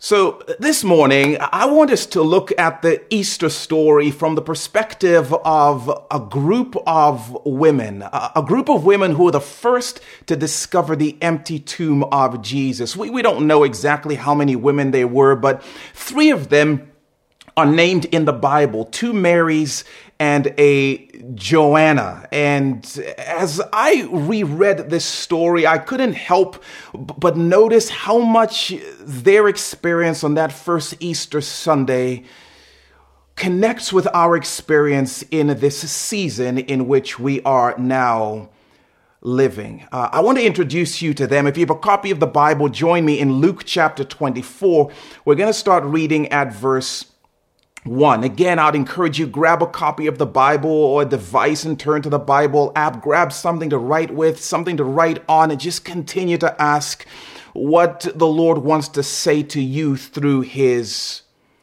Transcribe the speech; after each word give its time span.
So, 0.00 0.40
this 0.60 0.84
morning, 0.84 1.38
I 1.40 1.66
want 1.66 1.90
us 1.90 2.06
to 2.06 2.22
look 2.22 2.56
at 2.56 2.82
the 2.82 3.02
Easter 3.12 3.48
story 3.48 4.12
from 4.12 4.36
the 4.36 4.40
perspective 4.40 5.34
of 5.44 5.90
a 6.08 6.20
group 6.20 6.76
of 6.86 7.36
women, 7.44 8.04
a 8.12 8.44
group 8.46 8.70
of 8.70 8.84
women 8.84 9.16
who 9.16 9.24
were 9.24 9.32
the 9.32 9.40
first 9.40 10.00
to 10.26 10.36
discover 10.36 10.94
the 10.94 11.16
empty 11.20 11.58
tomb 11.58 12.04
of 12.04 12.42
Jesus. 12.42 12.96
We, 12.96 13.10
we 13.10 13.22
don't 13.22 13.48
know 13.48 13.64
exactly 13.64 14.14
how 14.14 14.36
many 14.36 14.54
women 14.54 14.92
they 14.92 15.04
were, 15.04 15.34
but 15.34 15.64
three 15.94 16.30
of 16.30 16.48
them 16.48 16.92
are 17.56 17.66
named 17.66 18.04
in 18.04 18.24
the 18.24 18.32
Bible 18.32 18.84
two 18.84 19.12
Marys 19.12 19.82
and 20.20 20.52
a 20.58 21.06
Joanna. 21.34 22.28
And 22.32 22.84
as 23.18 23.60
I 23.72 24.08
reread 24.10 24.90
this 24.90 25.04
story, 25.04 25.66
I 25.66 25.78
couldn't 25.78 26.14
help 26.14 26.62
but 26.92 27.36
notice 27.36 27.88
how 27.88 28.18
much 28.18 28.74
their 29.00 29.48
experience 29.48 30.24
on 30.24 30.34
that 30.34 30.52
first 30.52 30.94
Easter 31.00 31.40
Sunday 31.40 32.24
connects 33.36 33.92
with 33.92 34.08
our 34.12 34.36
experience 34.36 35.22
in 35.30 35.46
this 35.46 35.78
season 35.90 36.58
in 36.58 36.88
which 36.88 37.20
we 37.20 37.40
are 37.42 37.76
now 37.78 38.50
living. 39.20 39.86
Uh, 39.92 40.08
I 40.12 40.20
want 40.20 40.38
to 40.38 40.44
introduce 40.44 41.00
you 41.00 41.14
to 41.14 41.26
them. 41.26 41.46
If 41.46 41.56
you 41.56 41.62
have 41.62 41.70
a 41.70 41.78
copy 41.78 42.10
of 42.10 42.18
the 42.18 42.26
Bible, 42.26 42.68
join 42.68 43.04
me 43.04 43.20
in 43.20 43.34
Luke 43.34 43.62
chapter 43.64 44.02
24. 44.02 44.90
We're 45.24 45.34
going 45.36 45.48
to 45.48 45.52
start 45.52 45.84
reading 45.84 46.28
at 46.28 46.52
verse 46.52 47.04
1. 47.84 48.24
Again, 48.24 48.58
I'd 48.58 48.74
encourage 48.74 49.18
you 49.18 49.26
grab 49.26 49.62
a 49.62 49.66
copy 49.66 50.06
of 50.06 50.18
the 50.18 50.26
Bible 50.26 50.70
or 50.70 51.02
a 51.02 51.06
device 51.06 51.64
and 51.64 51.78
turn 51.78 52.02
to 52.02 52.10
the 52.10 52.18
Bible 52.18 52.72
app, 52.76 53.00
grab 53.02 53.32
something 53.32 53.70
to 53.70 53.78
write 53.78 54.12
with, 54.12 54.42
something 54.42 54.76
to 54.76 54.84
write 54.84 55.22
on, 55.28 55.50
and 55.50 55.60
just 55.60 55.84
continue 55.84 56.38
to 56.38 56.60
ask 56.60 57.06
what 57.54 58.06
the 58.14 58.26
Lord 58.26 58.58
wants 58.58 58.88
to 58.88 59.02
say 59.02 59.42
to 59.44 59.60
you 59.60 59.96
through 59.96 60.42
his 60.42 61.22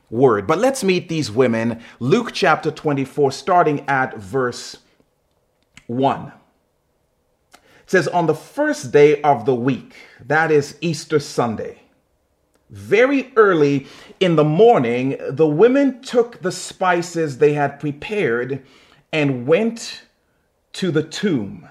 word. 0.09 0.47
But 0.47 0.59
let's 0.59 0.83
meet 0.83 1.09
these 1.09 1.31
women. 1.31 1.81
Luke 1.99 2.31
chapter 2.33 2.71
24 2.71 3.31
starting 3.31 3.87
at 3.87 4.17
verse 4.17 4.77
1. 5.87 6.31
It 7.53 7.61
says 7.91 8.07
on 8.07 8.25
the 8.25 8.33
first 8.33 8.91
day 8.91 9.21
of 9.21 9.45
the 9.45 9.55
week, 9.55 9.95
that 10.25 10.51
is 10.51 10.77
Easter 10.81 11.19
Sunday, 11.19 11.83
very 12.69 13.31
early 13.35 13.87
in 14.19 14.35
the 14.35 14.43
morning, 14.43 15.17
the 15.29 15.47
women 15.47 16.01
took 16.01 16.41
the 16.41 16.51
spices 16.51 17.37
they 17.37 17.53
had 17.53 17.79
prepared 17.79 18.63
and 19.11 19.47
went 19.47 20.03
to 20.73 20.91
the 20.91 21.03
tomb. 21.03 21.67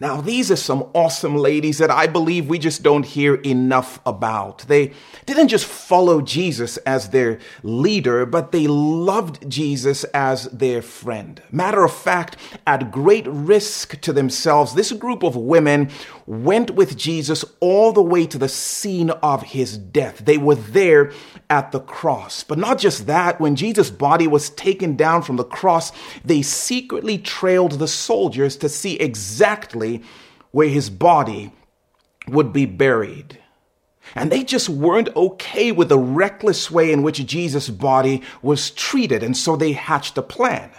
Now, 0.00 0.20
these 0.20 0.50
are 0.50 0.56
some 0.56 0.90
awesome 0.92 1.36
ladies 1.36 1.78
that 1.78 1.90
I 1.90 2.06
believe 2.06 2.48
we 2.48 2.58
just 2.58 2.82
don't 2.82 3.04
hear 3.04 3.36
enough 3.36 4.00
about. 4.04 4.58
They 4.66 4.92
didn't 5.24 5.48
just 5.48 5.66
follow 5.66 6.20
Jesus 6.20 6.76
as 6.78 7.10
their 7.10 7.38
leader, 7.62 8.26
but 8.26 8.50
they 8.50 8.66
loved 8.66 9.48
Jesus 9.48 10.02
as 10.04 10.44
their 10.46 10.82
friend. 10.82 11.40
Matter 11.52 11.84
of 11.84 11.94
fact, 11.94 12.36
at 12.66 12.90
great 12.90 13.26
risk 13.28 14.00
to 14.00 14.12
themselves, 14.12 14.74
this 14.74 14.90
group 14.92 15.22
of 15.22 15.36
women 15.36 15.90
went 16.26 16.70
with 16.70 16.96
Jesus 16.96 17.44
all 17.60 17.92
the 17.92 18.02
way 18.02 18.26
to 18.26 18.38
the 18.38 18.48
scene 18.48 19.10
of 19.10 19.42
his 19.42 19.78
death. 19.78 20.24
They 20.24 20.38
were 20.38 20.54
there 20.54 21.12
at 21.50 21.70
the 21.72 21.80
cross. 21.80 22.42
But 22.42 22.58
not 22.58 22.78
just 22.78 23.06
that, 23.06 23.40
when 23.40 23.54
Jesus' 23.54 23.90
body 23.90 24.26
was 24.26 24.50
taken 24.50 24.96
down 24.96 25.22
from 25.22 25.36
the 25.36 25.44
cross, 25.44 25.92
they 26.24 26.42
secretly 26.42 27.18
trailed 27.18 27.72
the 27.72 27.88
soldiers 27.88 28.56
to 28.56 28.68
see 28.68 28.96
exactly 28.96 29.83
where 30.50 30.68
his 30.68 30.90
body 30.90 31.52
would 32.28 32.52
be 32.52 32.66
buried. 32.66 33.38
And 34.14 34.30
they 34.30 34.44
just 34.44 34.68
weren't 34.68 35.14
okay 35.16 35.72
with 35.72 35.88
the 35.88 35.98
reckless 35.98 36.70
way 36.70 36.92
in 36.92 37.02
which 37.02 37.24
Jesus' 37.26 37.70
body 37.70 38.22
was 38.42 38.70
treated. 38.70 39.22
And 39.22 39.36
so 39.36 39.56
they 39.56 39.72
hatched 39.72 40.18
a 40.18 40.22
plan. 40.22 40.70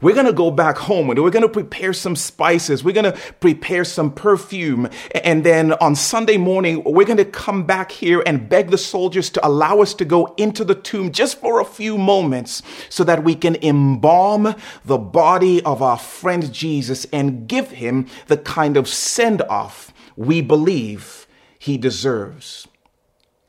We're 0.00 0.14
going 0.14 0.26
to 0.26 0.32
go 0.32 0.50
back 0.50 0.78
home 0.78 1.10
and 1.10 1.22
we're 1.22 1.30
going 1.30 1.42
to 1.42 1.48
prepare 1.48 1.92
some 1.92 2.16
spices. 2.16 2.82
We're 2.82 2.94
going 2.94 3.12
to 3.12 3.18
prepare 3.40 3.84
some 3.84 4.12
perfume. 4.12 4.88
And 5.24 5.44
then 5.44 5.72
on 5.74 5.94
Sunday 5.94 6.38
morning, 6.38 6.82
we're 6.84 7.06
going 7.06 7.18
to 7.18 7.24
come 7.24 7.64
back 7.64 7.92
here 7.92 8.22
and 8.24 8.48
beg 8.48 8.70
the 8.70 8.78
soldiers 8.78 9.28
to 9.30 9.46
allow 9.46 9.80
us 9.80 9.92
to 9.94 10.04
go 10.04 10.34
into 10.36 10.64
the 10.64 10.74
tomb 10.74 11.12
just 11.12 11.38
for 11.38 11.60
a 11.60 11.64
few 11.64 11.98
moments 11.98 12.62
so 12.88 13.04
that 13.04 13.24
we 13.24 13.34
can 13.34 13.56
embalm 13.62 14.54
the 14.84 14.98
body 14.98 15.62
of 15.64 15.82
our 15.82 15.98
friend 15.98 16.52
Jesus 16.52 17.04
and 17.12 17.46
give 17.46 17.70
him 17.70 18.06
the 18.28 18.38
kind 18.38 18.76
of 18.76 18.88
send 18.88 19.42
off 19.42 19.92
we 20.16 20.40
believe 20.40 21.26
he 21.58 21.76
deserves. 21.76 22.66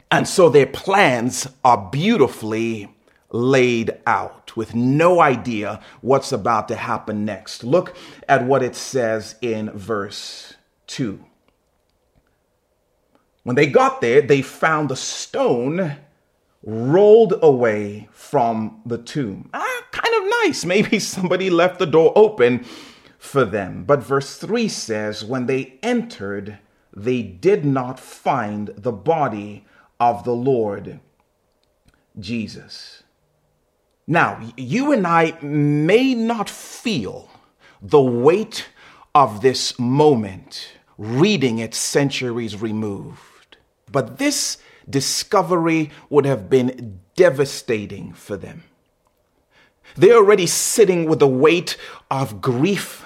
And 0.10 0.28
so 0.28 0.50
their 0.50 0.68
plans 0.68 1.48
are 1.64 1.90
beautifully 1.90 2.90
laid 3.32 3.98
out 4.06 4.56
with 4.56 4.76
no 4.76 5.22
idea 5.22 5.80
what's 6.02 6.32
about 6.32 6.68
to 6.68 6.76
happen 6.76 7.26
next. 7.26 7.64
Look 7.64 7.96
at 8.28 8.46
what 8.46 8.64
it 8.64 8.76
says 8.76 9.36
in 9.42 9.72
verse 9.72 10.56
2. 10.88 11.24
When 13.44 13.56
they 13.56 13.68
got 13.68 14.02
there, 14.02 14.22
they 14.22 14.42
found 14.42 14.90
the 14.90 14.96
stone 14.96 15.98
rolled 16.64 17.34
away 17.42 18.08
from 18.12 18.82
the 18.86 18.98
tomb. 18.98 19.50
Ah, 19.54 19.82
kind 19.92 20.16
of 20.24 20.30
nice. 20.44 20.64
Maybe 20.64 21.00
somebody 21.00 21.50
left 21.50 21.80
the 21.80 21.86
door 21.86 22.14
open 22.16 22.66
for 23.18 23.46
them. 23.46 23.84
But 23.84 24.04
verse 24.04 24.38
3 24.38 24.68
says, 24.68 25.24
When 25.24 25.48
they 25.48 25.80
entered, 25.82 26.60
they 26.96 27.22
did 27.22 27.66
not 27.66 28.00
find 28.00 28.68
the 28.78 28.92
body 28.92 29.66
of 30.00 30.24
the 30.24 30.36
Lord 30.36 31.00
Jesus. 32.20 33.01
Now, 34.08 34.40
you 34.58 34.92
and 34.92 35.06
I 35.06 35.38
may 35.42 36.14
not 36.14 36.50
feel 36.50 37.30
the 37.82 38.02
weight 38.02 38.68
of 39.14 39.42
this 39.42 39.78
moment 39.80 40.74
reading 40.98 41.60
it 41.60 41.74
centuries 41.74 42.62
removed, 42.62 43.58
but 43.92 44.18
this 44.18 44.58
discovery 44.90 45.92
would 46.10 46.26
have 46.26 46.50
been 46.50 47.00
devastating 47.16 48.14
for 48.14 48.38
them. 48.38 48.64
They're 49.96 50.16
already 50.16 50.48
sitting 50.48 51.06
with 51.06 51.20
the 51.20 51.28
weight 51.28 51.78
of 52.10 52.42
grief. 52.42 53.06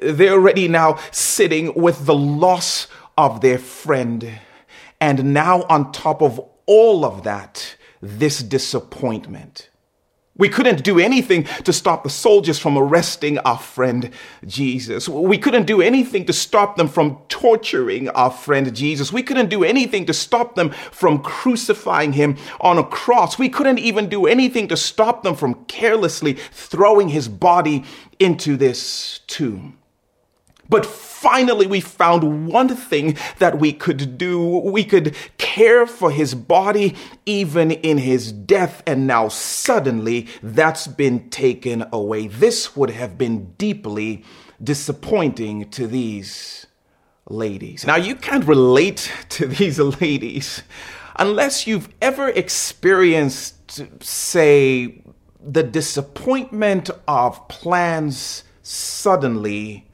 They're 0.00 0.32
already 0.32 0.68
now 0.68 0.98
sitting 1.10 1.74
with 1.74 2.06
the 2.06 2.14
loss 2.14 2.86
of 3.16 3.40
their 3.40 3.58
friend. 3.58 4.38
And 5.00 5.34
now, 5.34 5.62
on 5.62 5.92
top 5.92 6.22
of 6.22 6.40
all 6.66 7.04
of 7.04 7.24
that, 7.24 7.76
this 8.00 8.42
disappointment. 8.42 9.68
We 10.38 10.48
couldn't 10.48 10.82
do 10.82 10.98
anything 10.98 11.44
to 11.64 11.74
stop 11.74 12.04
the 12.04 12.10
soldiers 12.10 12.58
from 12.58 12.78
arresting 12.78 13.38
our 13.40 13.58
friend 13.58 14.08
Jesus. 14.46 15.06
We 15.06 15.36
couldn't 15.36 15.66
do 15.66 15.82
anything 15.82 16.24
to 16.24 16.32
stop 16.32 16.76
them 16.76 16.88
from 16.88 17.18
torturing 17.28 18.08
our 18.08 18.30
friend 18.30 18.74
Jesus. 18.74 19.12
We 19.12 19.22
couldn't 19.22 19.50
do 19.50 19.62
anything 19.62 20.06
to 20.06 20.14
stop 20.14 20.54
them 20.54 20.70
from 20.70 21.22
crucifying 21.22 22.14
him 22.14 22.38
on 22.62 22.78
a 22.78 22.84
cross. 22.84 23.38
We 23.38 23.50
couldn't 23.50 23.80
even 23.80 24.08
do 24.08 24.26
anything 24.26 24.68
to 24.68 24.76
stop 24.76 25.22
them 25.22 25.34
from 25.34 25.66
carelessly 25.66 26.32
throwing 26.32 27.10
his 27.10 27.28
body 27.28 27.84
into 28.18 28.56
this 28.56 29.20
tomb. 29.26 29.81
But 30.68 30.86
finally, 30.86 31.66
we 31.66 31.80
found 31.80 32.46
one 32.46 32.68
thing 32.68 33.16
that 33.38 33.58
we 33.58 33.72
could 33.72 34.16
do. 34.16 34.58
We 34.58 34.84
could 34.84 35.14
care 35.38 35.86
for 35.86 36.10
his 36.10 36.34
body 36.34 36.94
even 37.26 37.70
in 37.70 37.98
his 37.98 38.32
death. 38.32 38.82
And 38.86 39.06
now 39.06 39.28
suddenly 39.28 40.28
that's 40.42 40.86
been 40.86 41.28
taken 41.30 41.84
away. 41.92 42.28
This 42.28 42.76
would 42.76 42.90
have 42.90 43.18
been 43.18 43.52
deeply 43.58 44.24
disappointing 44.62 45.70
to 45.70 45.86
these 45.86 46.66
ladies. 47.28 47.86
Now, 47.86 47.96
you 47.96 48.14
can't 48.14 48.44
relate 48.44 49.12
to 49.30 49.46
these 49.46 49.78
ladies 50.00 50.62
unless 51.16 51.66
you've 51.66 51.88
ever 52.00 52.28
experienced, 52.28 53.82
say, 54.02 55.02
the 55.44 55.62
disappointment 55.62 56.90
of 57.08 57.48
plans 57.48 58.44
suddenly 58.62 59.88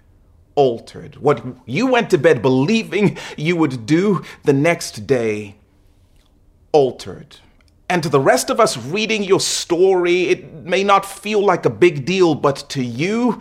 altered. 0.58 1.14
What 1.18 1.44
you 1.66 1.86
went 1.86 2.10
to 2.10 2.18
bed 2.18 2.42
believing 2.42 3.16
you 3.36 3.54
would 3.54 3.86
do 3.86 4.24
the 4.42 4.52
next 4.52 5.06
day 5.06 5.54
altered. 6.72 7.36
And 7.88 8.02
to 8.02 8.08
the 8.08 8.20
rest 8.20 8.50
of 8.50 8.58
us 8.58 8.76
reading 8.76 9.22
your 9.22 9.38
story, 9.38 10.24
it 10.24 10.52
may 10.52 10.82
not 10.82 11.06
feel 11.06 11.42
like 11.42 11.64
a 11.64 11.70
big 11.70 12.04
deal, 12.04 12.34
but 12.34 12.56
to 12.70 12.82
you, 12.82 13.40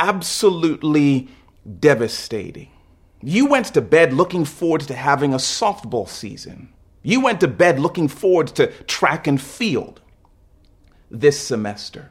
absolutely 0.00 1.28
devastating. 1.78 2.70
You 3.22 3.46
went 3.46 3.66
to 3.74 3.80
bed 3.80 4.12
looking 4.12 4.44
forward 4.44 4.80
to 4.82 4.94
having 4.94 5.32
a 5.32 5.36
softball 5.36 6.08
season. 6.08 6.72
You 7.04 7.20
went 7.20 7.38
to 7.40 7.48
bed 7.48 7.78
looking 7.78 8.08
forward 8.08 8.48
to 8.56 8.66
track 8.66 9.28
and 9.28 9.40
field 9.40 10.00
this 11.08 11.38
semester. 11.38 12.10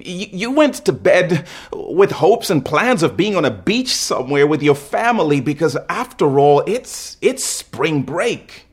You 0.00 0.52
went 0.52 0.74
to 0.86 0.92
bed 0.92 1.46
with 1.72 2.12
hopes 2.12 2.50
and 2.50 2.64
plans 2.64 3.02
of 3.02 3.16
being 3.16 3.34
on 3.36 3.44
a 3.44 3.50
beach 3.50 3.94
somewhere 3.94 4.46
with 4.46 4.62
your 4.62 4.74
family 4.74 5.40
because 5.40 5.76
after 5.88 6.38
all, 6.38 6.62
it's, 6.66 7.16
it's 7.20 7.42
spring 7.42 8.02
break. 8.02 8.66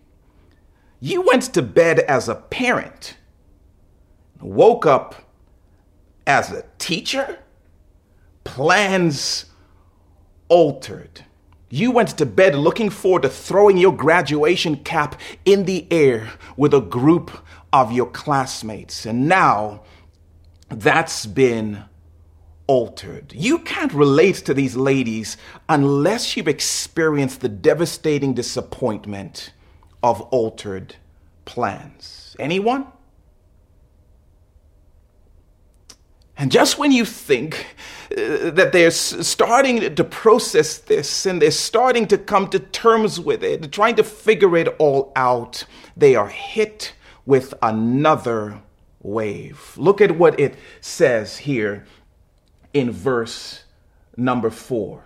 You 1.00 1.22
went 1.22 1.44
to 1.54 1.62
bed 1.62 2.00
as 2.00 2.30
a 2.30 2.36
parent, 2.36 3.16
woke 4.40 4.86
up 4.86 5.16
as 6.28 6.52
a 6.52 6.66
teacher, 6.78 7.40
plans 8.44 9.46
altered. 10.48 11.26
You 11.70 11.92
went 11.92 12.10
to 12.18 12.26
bed 12.26 12.56
looking 12.56 12.90
forward 12.90 13.24
to 13.24 13.30
throwing 13.30 13.78
your 13.78 13.96
graduation 13.96 14.78
cap 14.78 15.20
in 15.44 15.66
the 15.66 15.88
air 15.92 16.32
with 16.56 16.74
a 16.74 16.82
group 16.82 17.32
of 17.74 17.92
your 17.92 18.10
classmates. 18.10 19.06
And 19.06 19.28
now 19.28 19.82
that's 20.70 21.26
been 21.26 21.84
altered. 22.68 23.34
You 23.34 23.60
can't 23.60 23.94
relate 23.94 24.38
to 24.46 24.54
these 24.54 24.76
ladies 24.76 25.38
unless 25.70 26.36
you've 26.36 26.48
experienced 26.48 27.42
the 27.42 27.50
devastating 27.50 28.34
disappointment 28.34 29.54
of 30.02 30.22
altered 30.22 30.96
plans. 31.46 32.36
Anyone? 32.40 32.88
And 36.38 36.52
just 36.52 36.78
when 36.78 36.92
you 36.92 37.06
think 37.06 37.76
uh, 38.12 38.52
that 38.52 38.72
they're 38.74 38.92
starting 38.92 39.96
to 39.96 40.04
process 40.04 40.80
this 40.80 41.26
and 41.26 41.42
they're 41.42 41.52
starting 41.52 42.08
to 42.08 42.18
come 42.18 42.50
to 42.50 42.60
terms 42.60 43.20
with 43.20 43.42
it, 43.42 43.72
trying 43.72 43.96
to 43.96 44.04
figure 44.04 44.58
it 44.58 44.68
all 44.78 45.14
out, 45.16 45.64
they 45.96 46.16
are 46.16 46.28
hit 46.28 46.94
with 47.26 47.54
another 47.62 48.62
wave. 49.06 49.74
Look 49.78 50.02
at 50.02 50.18
what 50.18 50.40
it 50.40 50.56
says 50.82 51.38
here 51.38 51.86
in 52.74 52.92
verse 52.92 53.64
number 54.18 54.50
four. 54.50 55.06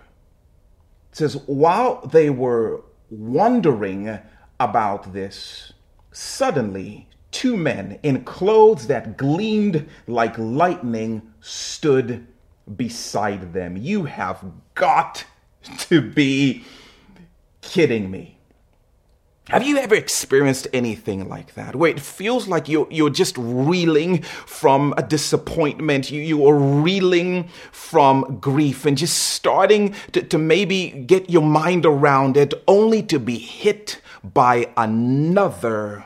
It 1.10 1.16
says, 1.16 1.34
While 1.46 2.06
they 2.06 2.30
were 2.30 2.82
wondering 3.10 4.18
about 4.58 5.12
this, 5.12 5.72
suddenly 6.12 7.08
two 7.30 7.56
men 7.56 7.98
in 8.02 8.24
clothes 8.24 8.86
that 8.88 9.16
gleamed 9.16 9.88
like 10.06 10.36
lightning 10.38 11.22
stood 11.40 12.26
beside 12.76 13.52
them. 13.52 13.76
You 13.76 14.04
have 14.04 14.44
got 14.74 15.24
to 15.78 16.00
be 16.00 16.64
kidding 17.60 18.10
me. 18.10 18.39
Have 19.48 19.64
you 19.64 19.78
ever 19.78 19.96
experienced 19.96 20.68
anything 20.72 21.28
like 21.28 21.54
that 21.54 21.74
where 21.74 21.90
it 21.90 21.98
feels 21.98 22.46
like 22.46 22.68
you're, 22.68 22.86
you're 22.90 23.10
just 23.10 23.36
reeling 23.36 24.22
from 24.22 24.94
a 24.96 25.02
disappointment? 25.02 26.10
You, 26.10 26.20
you 26.20 26.46
are 26.46 26.54
reeling 26.56 27.48
from 27.72 28.38
grief 28.40 28.86
and 28.86 28.96
just 28.96 29.18
starting 29.18 29.94
to, 30.12 30.22
to 30.22 30.38
maybe 30.38 30.90
get 30.90 31.30
your 31.30 31.42
mind 31.42 31.84
around 31.84 32.36
it 32.36 32.54
only 32.68 33.02
to 33.04 33.18
be 33.18 33.38
hit 33.38 34.00
by 34.22 34.70
another 34.76 36.04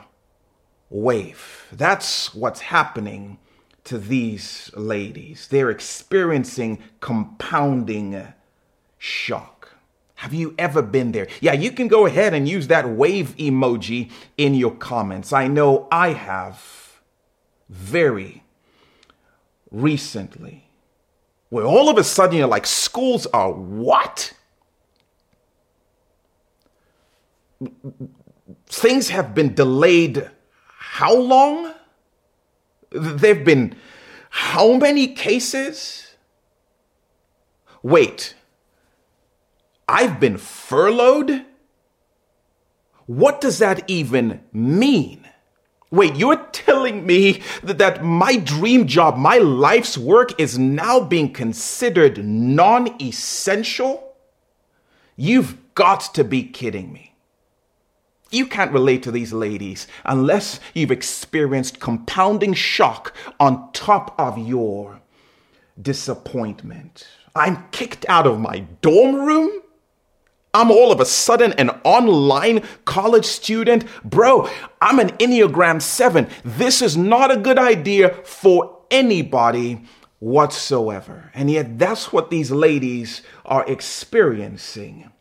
wave. 0.89 1.67
That's 1.71 2.33
what's 2.33 2.61
happening 2.61 3.37
to 3.83 3.99
these 3.99 4.71
ladies. 4.75 5.47
They're 5.49 5.69
experiencing 5.69 6.81
compounding 6.99 8.33
shock. 8.97 9.54
Have 10.25 10.33
you 10.33 10.55
ever 10.57 10.81
been 10.81 11.11
there? 11.11 11.27
Yeah, 11.39 11.53
you 11.53 11.71
can 11.71 11.87
go 11.87 12.07
ahead 12.07 12.33
and 12.33 12.49
use 12.49 12.65
that 12.69 12.89
wave 12.89 13.35
emoji 13.37 14.09
in 14.37 14.55
your 14.55 14.71
comments. 14.71 15.31
I 15.31 15.45
know 15.47 15.87
I 15.91 16.13
have 16.13 16.99
very 17.69 18.43
recently. 19.69 20.67
Where 21.49 21.63
all 21.63 21.89
of 21.89 21.99
a 21.99 22.03
sudden 22.03 22.39
you're 22.39 22.47
like, 22.47 22.65
schools 22.65 23.27
are 23.27 23.51
what? 23.51 24.33
Things 28.65 29.09
have 29.09 29.35
been 29.35 29.53
delayed 29.53 30.27
how 30.79 31.15
long? 31.15 31.71
There 32.89 33.35
have 33.35 33.45
been 33.45 33.75
how 34.31 34.73
many 34.73 35.05
cases? 35.09 36.15
Wait, 37.83 38.33
I've 39.87 40.19
been 40.19 40.37
furloughed? 40.37 41.45
What 43.05 43.39
does 43.41 43.59
that 43.59 43.87
even 43.89 44.41
mean? 44.51 45.27
Wait, 45.91 46.15
you're 46.15 46.43
telling 46.51 47.05
me 47.05 47.41
that, 47.63 47.77
that 47.77 48.03
my 48.03 48.35
dream 48.35 48.87
job, 48.87 49.17
my 49.17 49.37
life's 49.37 49.97
work 49.97 50.39
is 50.39 50.57
now 50.57 50.99
being 50.99 51.31
considered 51.31 52.25
non 52.25 53.01
essential? 53.01 54.15
You've 55.15 55.57
got 55.75 56.13
to 56.15 56.23
be 56.23 56.43
kidding 56.43 56.91
me. 56.91 57.15
You 58.31 58.47
can't 58.47 58.71
relate 58.71 59.03
to 59.03 59.11
these 59.11 59.31
ladies 59.31 59.87
unless 60.03 60.59
you've 60.73 60.91
experienced 60.91 61.79
compounding 61.79 62.53
shock 62.53 63.15
on 63.39 63.71
top 63.71 64.15
of 64.19 64.37
your 64.37 64.99
disappointment. 65.79 67.07
I'm 67.35 67.69
kicked 67.71 68.05
out 68.09 68.25
of 68.25 68.39
my 68.39 68.59
dorm 68.81 69.15
room. 69.15 69.61
I'm 70.55 70.71
all 70.71 70.89
of 70.89 71.01
a 71.01 71.05
sudden 71.05 71.51
an 71.53 71.69
online 71.83 72.63
college 72.85 73.25
student. 73.25 73.83
Bro, 74.05 74.49
I'm 74.79 74.99
an 74.99 75.09
Enneagram 75.17 75.81
7. 75.81 76.29
This 76.45 76.81
is 76.81 76.95
not 76.95 77.29
a 77.29 77.35
good 77.35 77.59
idea 77.59 78.11
for 78.23 78.79
anybody 78.89 79.81
whatsoever. 80.19 81.29
And 81.33 81.51
yet, 81.51 81.77
that's 81.77 82.13
what 82.13 82.29
these 82.29 82.51
ladies 82.51 83.21
are 83.43 83.69
experiencing 83.69 85.11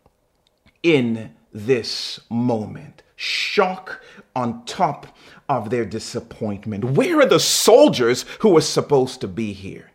in 0.84 1.34
this 1.52 2.20
moment. 2.30 3.02
Shock 3.16 4.00
on 4.36 4.64
top 4.66 5.16
of 5.48 5.68
their 5.68 5.84
disappointment. 5.84 6.84
Where 6.84 7.18
are 7.18 7.26
the 7.26 7.40
soldiers 7.40 8.24
who 8.38 8.50
were 8.50 8.60
supposed 8.60 9.20
to 9.22 9.28
be 9.28 9.52
here? 9.52 9.90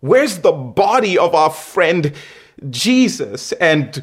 Where's 0.00 0.38
the 0.38 0.52
body 0.52 1.18
of 1.18 1.34
our 1.34 1.50
friend 1.50 2.14
Jesus? 2.70 3.52
And 3.52 4.02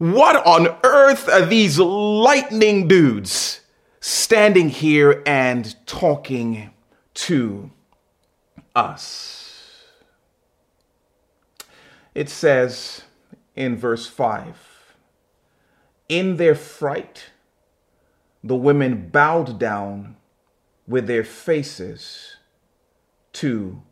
what 0.00 0.46
on 0.46 0.74
earth 0.82 1.28
are 1.28 1.44
these 1.44 1.78
lightning 1.78 2.88
dudes 2.88 3.60
standing 4.00 4.70
here 4.70 5.22
and 5.26 5.76
talking 5.84 6.70
to 7.12 7.70
us? 8.74 9.84
It 12.14 12.30
says 12.30 13.02
in 13.54 13.76
verse 13.76 14.06
5 14.06 14.56
in 16.08 16.38
their 16.38 16.54
fright, 16.54 17.26
the 18.42 18.56
women 18.56 19.10
bowed 19.10 19.58
down 19.58 20.16
with 20.88 21.06
their 21.08 21.24
faces 21.24 22.36
to 23.34 23.82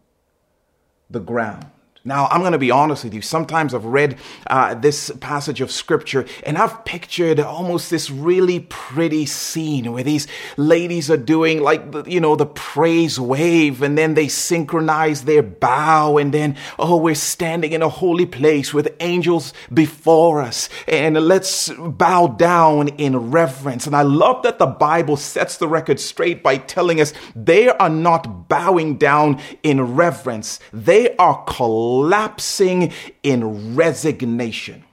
the 1.11 1.21
ground. 1.21 1.67
Now, 2.09 2.27
I'm 2.31 2.41
going 2.41 2.53
to 2.53 2.59
be 2.59 2.71
honest 2.71 3.05
with 3.05 3.13
you. 3.13 3.21
Sometimes 3.21 3.75
I've 3.75 3.85
read 3.85 4.17
uh, 4.47 4.73
this 4.73 5.11
passage 5.21 5.61
of 5.61 5.71
scripture 5.71 6.25
and 6.43 6.57
I've 6.57 6.87
pictured 6.87 7.39
almost 7.39 7.91
this 7.91 8.09
really 8.09 8.61
pretty 8.61 9.27
scene 9.27 9.93
where 9.93 10.03
these 10.03 10.27
ladies 10.57 11.11
are 11.11 11.19
doing 11.19 11.61
like, 11.61 11.83
you 12.07 12.19
know, 12.19 12.35
the 12.35 12.47
praise 12.47 13.21
wave 13.21 13.83
and 13.83 13.99
then 13.99 14.15
they 14.15 14.27
synchronize 14.27 15.27
their 15.27 15.43
bow 15.43 16.17
and 16.17 16.33
then, 16.33 16.57
oh, 16.79 16.97
we're 16.97 17.15
standing 17.15 17.73
in 17.73 17.83
a 17.83 17.91
holy 17.91 18.25
place 18.25 18.73
with 18.73 18.97
angels 19.01 19.53
before 19.73 20.41
us 20.41 20.71
and 20.87 21.15
let's 21.15 21.69
bow 21.69 22.27
down 22.27 22.89
in 22.89 23.31
reverence. 23.31 23.87
And 23.87 23.95
I 23.95 24.01
love 24.01 24.45
that 24.45 24.59
the 24.59 24.65
Bible 24.65 25.19
sets 25.19 25.59
the 25.59 25.69
record 25.69 26.01
straight 26.01 26.43
by 26.43 26.57
telling 26.57 27.03
us 27.03 27.13
they 27.37 27.69
are 27.69 27.91
not 27.91 28.49
bowing 28.49 28.97
down 28.97 29.43
in 29.63 29.95
reverence. 29.95 30.59
They 30.73 31.15
are 31.17 31.45
collapsing 31.45 31.98
collapsing 31.99 32.93
in 33.25 33.75
resignation. 33.75 34.85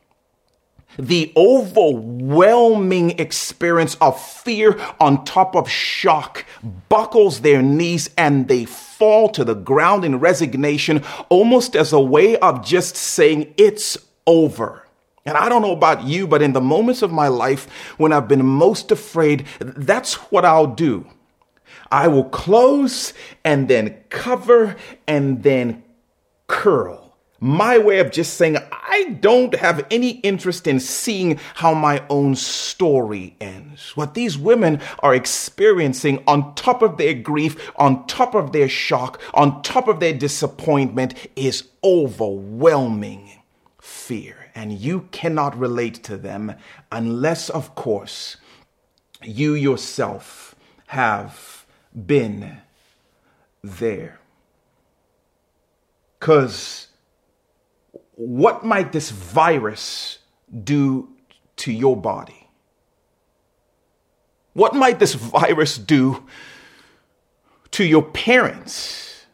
The 0.98 1.32
overwhelming 1.36 3.20
experience 3.20 3.96
of 3.96 4.20
fear 4.20 4.80
on 5.00 5.24
top 5.24 5.56
of 5.56 5.70
shock 5.70 6.46
buckles 6.90 7.42
their 7.42 7.62
knees 7.62 8.10
and 8.18 8.48
they 8.48 8.66
fall 8.66 9.30
to 9.30 9.44
the 9.44 9.54
ground 9.54 10.04
in 10.04 10.20
resignation, 10.20 11.04
almost 11.30 11.76
as 11.76 11.94
a 11.94 12.00
way 12.00 12.38
of 12.38 12.66
just 12.66 12.96
saying, 12.96 13.54
It's 13.58 13.98
over. 14.26 14.88
And 15.26 15.38
I 15.38 15.50
don't 15.50 15.62
know 15.62 15.74
about 15.74 16.06
you, 16.06 16.28
but 16.28 16.42
in 16.42 16.54
the 16.54 16.62
moments 16.62 17.02
of 17.02 17.12
my 17.12 17.28
life 17.28 17.68
when 17.98 18.14
I've 18.14 18.28
been 18.28 18.46
most 18.46 18.92
afraid, 18.92 19.46
that's 19.60 20.16
what 20.32 20.46
I'll 20.46 20.68
do. 20.68 21.06
I 21.92 22.08
will 22.08 22.26
close 22.26 23.14
and 23.44 23.68
then 23.68 23.98
cover 24.10 24.76
and 25.08 25.44
then 25.44 25.84
curl. 26.48 27.06
My 27.40 27.78
way 27.78 28.00
of 28.00 28.12
just 28.12 28.36
saying, 28.36 28.58
I 28.72 29.18
don't 29.20 29.54
have 29.56 29.86
any 29.92 30.12
interest 30.22 30.68
in 30.68 30.80
seeing 30.80 31.38
how 31.56 31.74
my 31.74 32.04
own 32.10 32.36
story 32.36 33.36
ends. 33.42 33.92
What 33.96 34.14
these 34.14 34.38
women 34.38 34.82
are 35.00 35.14
experiencing 35.14 36.24
on 36.26 36.56
top 36.56 36.82
of 36.82 36.98
their 36.98 37.14
grief, 37.14 37.72
on 37.76 38.08
top 38.08 38.36
of 38.36 38.54
their 38.54 38.70
shock, 38.70 39.22
on 39.34 39.62
top 39.64 39.90
of 39.90 40.00
their 40.00 40.14
disappointment 40.14 41.14
is 41.36 41.68
overwhelming 41.84 43.30
fear. 43.82 44.50
And 44.56 44.72
you 44.72 45.10
cannot 45.12 45.58
relate 45.58 46.04
to 46.06 46.16
them 46.16 46.56
unless, 46.90 47.50
of 47.50 47.76
course, 47.76 48.38
you 49.22 49.54
yourself 49.54 50.56
have 50.88 51.66
been 51.94 52.62
there. 53.62 54.20
Because 56.20 56.88
what 58.16 58.66
might 58.66 58.92
this 58.92 59.10
virus 59.10 60.20
do 60.64 61.10
to 61.58 61.72
your 61.72 61.98
body? 61.98 62.50
What 64.54 64.74
might 64.74 65.00
this 65.00 65.14
virus 65.14 65.78
do 65.78 66.26
to 67.72 67.84
your 67.84 68.04
parents? 68.04 69.26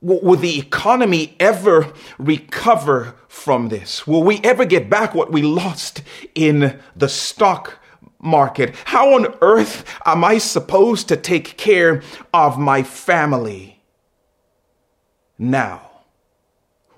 Will 0.00 0.36
the 0.36 0.58
economy 0.58 1.36
ever 1.40 1.92
recover 2.18 3.16
from 3.26 3.68
this? 3.68 4.06
Will 4.06 4.22
we 4.22 4.40
ever 4.44 4.64
get 4.64 4.88
back 4.88 5.14
what 5.14 5.32
we 5.32 5.42
lost 5.42 6.02
in 6.34 6.78
the 6.94 7.08
stock 7.08 7.78
market? 8.20 8.74
How 8.84 9.14
on 9.14 9.34
earth 9.42 9.84
am 10.04 10.24
I 10.24 10.38
supposed 10.38 11.08
to 11.08 11.16
take 11.16 11.56
care 11.56 12.02
of 12.32 12.58
my 12.58 12.82
family 12.84 13.77
now? 15.38 15.82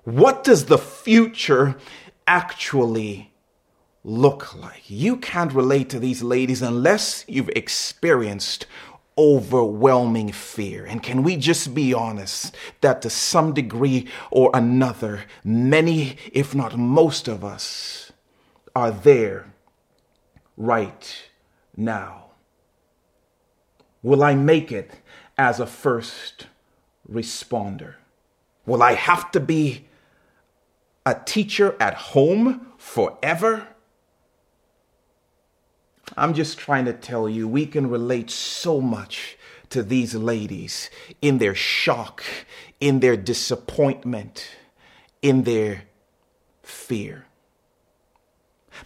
What 0.04 0.44
does 0.44 0.66
the 0.66 0.78
future 0.78 1.76
actually 2.26 3.32
look 4.02 4.54
like? 4.54 4.88
You 4.88 5.16
can't 5.16 5.52
relate 5.52 5.90
to 5.90 5.98
these 5.98 6.22
ladies 6.22 6.62
unless 6.62 7.24
you've 7.28 7.50
experienced 7.50 8.66
overwhelming 9.18 10.32
fear. 10.32 10.86
And 10.86 11.02
can 11.02 11.22
we 11.22 11.36
just 11.36 11.74
be 11.74 11.92
honest 11.92 12.56
that 12.80 13.02
to 13.02 13.10
some 13.10 13.52
degree 13.52 14.08
or 14.30 14.50
another, 14.54 15.24
many, 15.44 16.16
if 16.32 16.54
not 16.54 16.78
most 16.78 17.28
of 17.28 17.44
us, 17.44 18.12
are 18.74 18.90
there 18.90 19.52
right 20.56 21.28
now? 21.76 22.30
Will 24.02 24.22
I 24.22 24.34
make 24.34 24.72
it 24.72 24.92
as 25.36 25.60
a 25.60 25.66
first 25.66 26.46
responder? 27.10 27.96
Will 28.70 28.84
I 28.84 28.92
have 28.92 29.32
to 29.32 29.40
be 29.40 29.88
a 31.04 31.16
teacher 31.24 31.74
at 31.80 31.94
home 31.94 32.68
forever? 32.78 33.66
I'm 36.16 36.34
just 36.34 36.56
trying 36.56 36.84
to 36.84 36.92
tell 36.92 37.28
you, 37.28 37.48
we 37.48 37.66
can 37.66 37.90
relate 37.90 38.30
so 38.30 38.80
much 38.80 39.36
to 39.70 39.82
these 39.82 40.14
ladies 40.14 40.88
in 41.20 41.38
their 41.38 41.56
shock, 41.56 42.22
in 42.78 43.00
their 43.00 43.16
disappointment, 43.16 44.48
in 45.20 45.42
their 45.42 45.82
fear. 46.62 47.26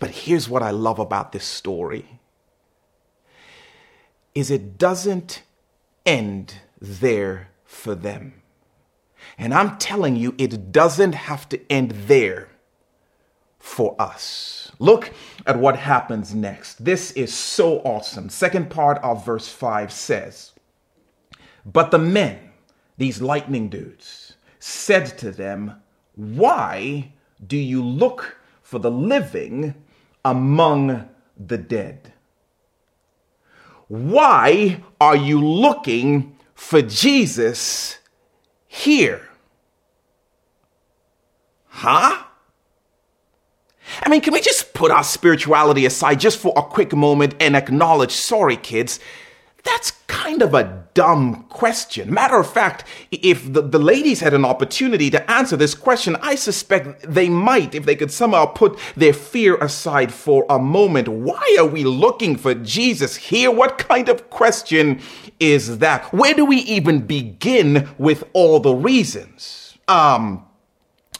But 0.00 0.12
here's 0.12 0.48
what 0.48 0.62
I 0.62 0.70
love 0.70 0.98
about 0.98 1.32
this 1.32 1.44
story 1.44 2.20
is 4.34 4.50
it 4.50 4.78
doesn't 4.78 5.42
end 6.06 6.54
there 6.80 7.48
for 7.66 7.94
them. 7.94 8.40
And 9.38 9.52
I'm 9.52 9.78
telling 9.78 10.16
you, 10.16 10.34
it 10.38 10.72
doesn't 10.72 11.14
have 11.14 11.48
to 11.50 11.72
end 11.72 11.92
there 12.06 12.48
for 13.58 13.96
us. 13.98 14.70
Look 14.78 15.12
at 15.46 15.58
what 15.58 15.76
happens 15.76 16.34
next. 16.34 16.84
This 16.84 17.12
is 17.12 17.32
so 17.32 17.78
awesome. 17.80 18.28
Second 18.28 18.70
part 18.70 18.98
of 18.98 19.24
verse 19.24 19.48
5 19.48 19.90
says, 19.90 20.52
But 21.64 21.90
the 21.90 21.98
men, 21.98 22.38
these 22.96 23.22
lightning 23.22 23.68
dudes, 23.68 24.34
said 24.58 25.18
to 25.18 25.30
them, 25.30 25.80
Why 26.14 27.12
do 27.44 27.56
you 27.56 27.82
look 27.82 28.38
for 28.62 28.78
the 28.78 28.90
living 28.90 29.74
among 30.24 31.08
the 31.36 31.58
dead? 31.58 32.12
Why 33.88 34.82
are 35.00 35.16
you 35.16 35.40
looking 35.40 36.36
for 36.54 36.82
Jesus 36.82 37.98
here? 38.74 39.28
Huh? 41.68 42.24
I 44.02 44.08
mean, 44.08 44.20
can 44.20 44.32
we 44.32 44.40
just 44.40 44.74
put 44.74 44.90
our 44.90 45.04
spirituality 45.04 45.86
aside 45.86 46.18
just 46.18 46.38
for 46.38 46.52
a 46.56 46.62
quick 46.62 46.92
moment 46.92 47.34
and 47.38 47.54
acknowledge, 47.54 48.10
sorry, 48.10 48.56
kids, 48.56 48.98
that's 49.62 49.92
kind 50.24 50.40
of 50.40 50.54
a 50.54 50.86
dumb 50.94 51.44
question. 51.50 52.12
Matter 52.12 52.38
of 52.38 52.50
fact, 52.50 52.84
if 53.10 53.52
the, 53.52 53.60
the 53.60 53.78
ladies 53.78 54.20
had 54.20 54.32
an 54.32 54.44
opportunity 54.44 55.10
to 55.10 55.30
answer 55.30 55.54
this 55.54 55.74
question, 55.74 56.16
I 56.22 56.34
suspect 56.34 57.02
they 57.02 57.28
might 57.28 57.74
if 57.74 57.84
they 57.84 57.94
could 57.94 58.10
somehow 58.10 58.46
put 58.46 58.78
their 58.96 59.12
fear 59.12 59.56
aside 59.56 60.14
for 60.14 60.46
a 60.48 60.58
moment. 60.58 61.08
Why 61.08 61.56
are 61.58 61.66
we 61.66 61.84
looking 61.84 62.36
for 62.36 62.54
Jesus 62.54 63.16
here? 63.16 63.50
What 63.50 63.76
kind 63.76 64.08
of 64.08 64.30
question 64.30 65.00
is 65.38 65.78
that? 65.78 66.10
Where 66.14 66.32
do 66.32 66.46
we 66.46 66.56
even 66.58 67.00
begin 67.00 67.90
with 67.98 68.24
all 68.32 68.60
the 68.60 68.74
reasons? 68.74 69.76
Um, 69.88 70.46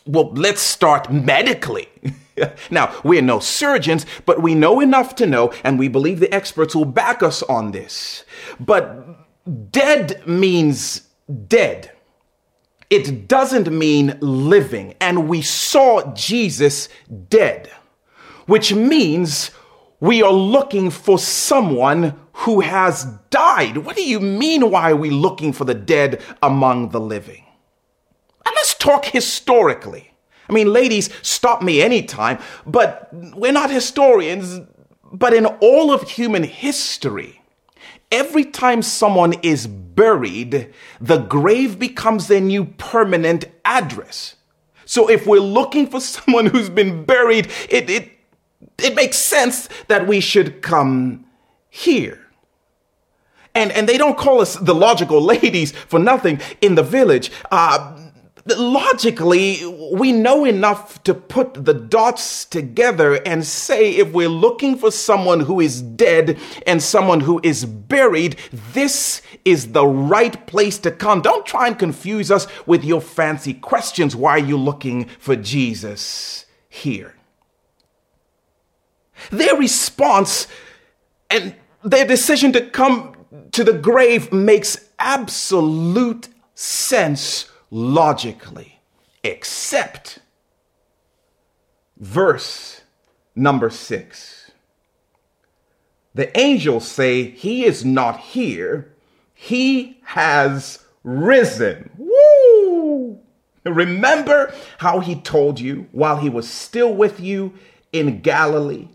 well, 0.07 0.33
let's 0.33 0.63
start 0.63 1.13
medically. 1.13 1.89
now, 2.71 2.95
we're 3.05 3.23
no 3.23 3.41
surgeons, 3.41 4.07
but 4.27 4.43
we 4.43 4.55
know 4.55 4.81
enough 4.81 5.15
to 5.17 5.27
know, 5.27 5.53
and 5.63 5.79
we 5.79 5.89
believe 5.89 6.21
the 6.21 6.33
experts 6.35 6.75
will 6.75 6.85
back 6.85 7.23
us 7.23 7.43
on 7.45 7.73
this. 7.73 8.25
But 8.59 9.71
dead 9.71 10.27
means 10.27 11.09
dead. 11.47 11.91
It 12.91 13.29
doesn't 13.29 13.71
mean 13.71 14.19
living. 14.21 14.95
And 15.01 15.29
we 15.29 15.43
saw 15.43 16.13
Jesus 16.15 16.89
dead, 17.29 17.71
which 18.47 18.75
means 18.75 19.51
we 20.01 20.23
are 20.23 20.33
looking 20.33 20.91
for 20.91 21.19
someone 21.19 22.19
who 22.33 22.61
has 22.61 23.05
died. 23.31 23.79
What 23.79 23.97
do 23.97 24.05
you 24.05 24.21
mean? 24.21 24.71
Why 24.71 24.91
are 24.91 24.97
we 24.97 25.11
looking 25.11 25.53
for 25.53 25.65
the 25.65 25.75
dead 25.75 26.21
among 26.43 26.91
the 26.91 27.01
living? 27.01 27.45
And 28.45 28.55
let's 28.55 28.75
talk 28.75 29.07
historically. 29.07 30.14
I 30.49 30.53
mean, 30.53 30.73
ladies, 30.73 31.11
stop 31.23 31.63
me 31.63 31.81
anytime, 31.81 32.39
but 32.67 33.09
we're 33.13 33.53
not 33.53 33.71
historians. 33.71 34.61
But 35.13 35.33
in 35.33 35.47
all 35.47 35.93
of 35.93 36.03
human 36.03 36.43
history, 36.43 37.41
every 38.11 38.45
time 38.45 38.83
someone 38.83 39.35
is 39.43 39.67
buried, 39.67 40.73
the 41.01 41.19
grave 41.19 41.79
becomes 41.79 42.29
their 42.29 42.41
new 42.41 42.65
permanent 42.65 43.45
address. 43.65 44.37
So 44.85 45.09
if 45.09 45.27
we're 45.27 45.41
looking 45.41 45.87
for 45.87 46.01
someone 46.15 46.47
who's 46.47 46.69
been 46.71 47.05
buried, 47.05 47.49
it, 47.69 47.89
it, 47.89 48.13
it 48.79 48.95
makes 48.95 49.17
sense 49.17 49.69
that 49.89 50.07
we 50.07 50.21
should 50.21 50.63
come 50.63 51.27
here. 51.71 52.21
And, 53.55 53.71
and 53.71 53.89
they 53.89 53.97
don't 53.97 54.17
call 54.17 54.41
us 54.41 54.57
the 54.57 54.75
logical 54.75 55.21
ladies 55.35 55.73
for 55.73 55.99
nothing 55.99 56.41
in 56.61 56.75
the 56.75 56.83
village. 56.83 57.31
Uh, 57.51 58.04
logically, 58.47 59.65
we 59.93 60.13
know 60.13 60.45
enough 60.45 61.03
to 61.05 61.15
put 61.15 61.65
the 61.65 61.75
dots 61.75 62.45
together 62.45 63.15
and 63.27 63.45
say 63.45 63.93
if 63.93 64.13
we're 64.13 64.29
looking 64.29 64.77
for 64.77 64.91
someone 64.91 65.41
who 65.41 65.61
is 65.61 65.81
dead 65.81 66.39
and 66.67 66.83
someone 66.83 67.21
who 67.21 67.41
is 67.43 67.65
buried, 67.65 68.37
this 68.53 69.23
is 69.45 69.73
the 69.73 69.87
right 69.87 70.47
place 70.47 70.79
to 70.81 70.91
come. 70.91 71.23
Don't 71.23 71.47
try 71.47 71.69
and 71.69 71.79
confuse 71.79 72.31
us 72.31 72.47
with 72.67 72.85
your 72.85 73.01
fancy 73.01 73.55
questions. 73.55 74.15
Why 74.15 74.33
are 74.33 74.39
you 74.39 74.59
looking 74.59 75.07
for 75.19 75.37
Jesus 75.37 76.45
here? 76.69 77.15
Their 79.31 79.57
response 79.57 80.49
and 81.31 81.55
their 81.83 82.07
decision 82.07 82.53
to 82.53 82.69
come 82.69 83.17
to 83.53 83.65
the 83.65 83.73
grave 83.73 84.33
makes 84.33 84.89
absolute 84.99 86.29
sense 86.55 87.51
logically, 87.75 88.79
except 89.25 90.21
verse 91.97 92.83
number 93.35 93.69
six. 93.69 94.53
The 96.15 96.39
angels 96.39 96.87
say, 96.87 97.31
He 97.31 97.65
is 97.65 97.85
not 97.85 98.21
here, 98.21 98.95
He 99.35 99.99
has 100.05 100.85
risen. 101.03 101.91
Woo! 101.99 103.19
Remember 103.65 104.55
how 104.79 105.01
He 105.01 105.17
told 105.17 105.59
you 105.59 105.89
while 105.91 106.19
He 106.19 106.29
was 106.29 106.49
still 106.49 106.95
with 106.95 107.19
you 107.19 107.55
in 107.93 108.21
Galilee 108.21 108.87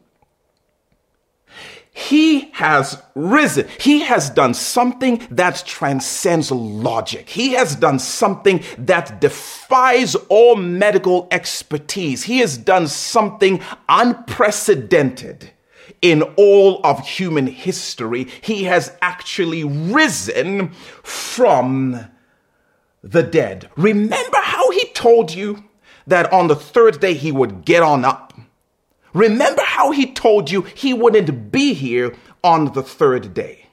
he 2.00 2.50
has 2.52 3.02
risen. 3.14 3.68
He 3.78 4.00
has 4.00 4.30
done 4.30 4.54
something 4.54 5.28
that 5.32 5.62
transcends 5.66 6.50
logic. 6.50 7.30
He 7.30 7.52
has 7.54 7.76
done 7.76 8.00
something 8.00 8.64
that 8.78 9.20
defies 9.20 10.16
all 10.30 10.56
medical 10.56 11.28
expertise. 11.30 12.24
He 12.24 12.40
has 12.40 12.58
done 12.58 12.88
something 12.88 13.62
unprecedented 13.90 15.52
in 16.02 16.22
all 16.38 16.80
of 16.86 17.06
human 17.06 17.48
history. 17.48 18.28
He 18.40 18.64
has 18.64 18.96
actually 19.02 19.66
risen 19.66 20.70
from 21.04 22.06
the 23.04 23.24
dead. 23.24 23.70
Remember 23.76 24.38
how 24.42 24.72
he 24.72 24.88
told 24.94 25.34
you 25.34 25.66
that 26.08 26.32
on 26.32 26.48
the 26.48 26.56
third 26.56 27.02
day 27.02 27.14
he 27.14 27.34
would 27.34 27.66
get 27.66 27.84
on 27.84 28.06
up? 28.06 28.29
Remember 29.14 29.62
how 29.64 29.92
he 29.92 30.12
told 30.12 30.52
you 30.52 30.62
he 30.62 30.94
wouldn't 30.94 31.52
be 31.52 31.74
here 31.74 32.16
on 32.44 32.74
the 32.74 32.84
third 32.84 33.34
day. 33.34 33.68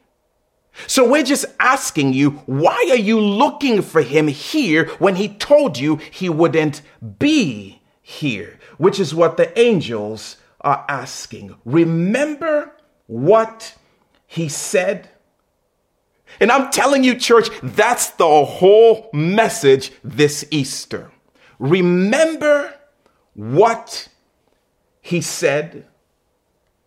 So 0.87 1.09
we're 1.09 1.23
just 1.23 1.47
asking 1.59 2.12
you, 2.12 2.31
why 2.47 2.88
are 2.90 2.97
you 2.97 3.19
looking 3.19 3.81
for 3.83 4.02
him 4.02 4.28
here 4.28 4.88
when 4.99 5.16
he 5.16 5.28
told 5.28 5.78
you 5.78 5.97
he 6.11 6.28
wouldn't 6.28 6.83
be 7.19 7.81
here? 8.02 8.59
Which 8.76 9.00
is 9.00 9.14
what 9.14 9.37
the 9.37 9.59
angels 9.59 10.37
are 10.61 10.85
asking. 10.88 11.57
Remember 11.64 12.73
what 13.07 13.75
he 14.26 14.49
said? 14.49 15.09
And 16.40 16.50
I'm 16.52 16.71
telling 16.71 17.05
you, 17.05 17.14
church, 17.14 17.49
that's 17.62 18.11
the 18.11 18.45
whole 18.45 19.09
message 19.12 19.93
this 20.05 20.45
Easter. 20.50 21.11
Remember 21.59 22.75
what 23.35 24.09
he 25.07 25.21
said. 25.21 25.87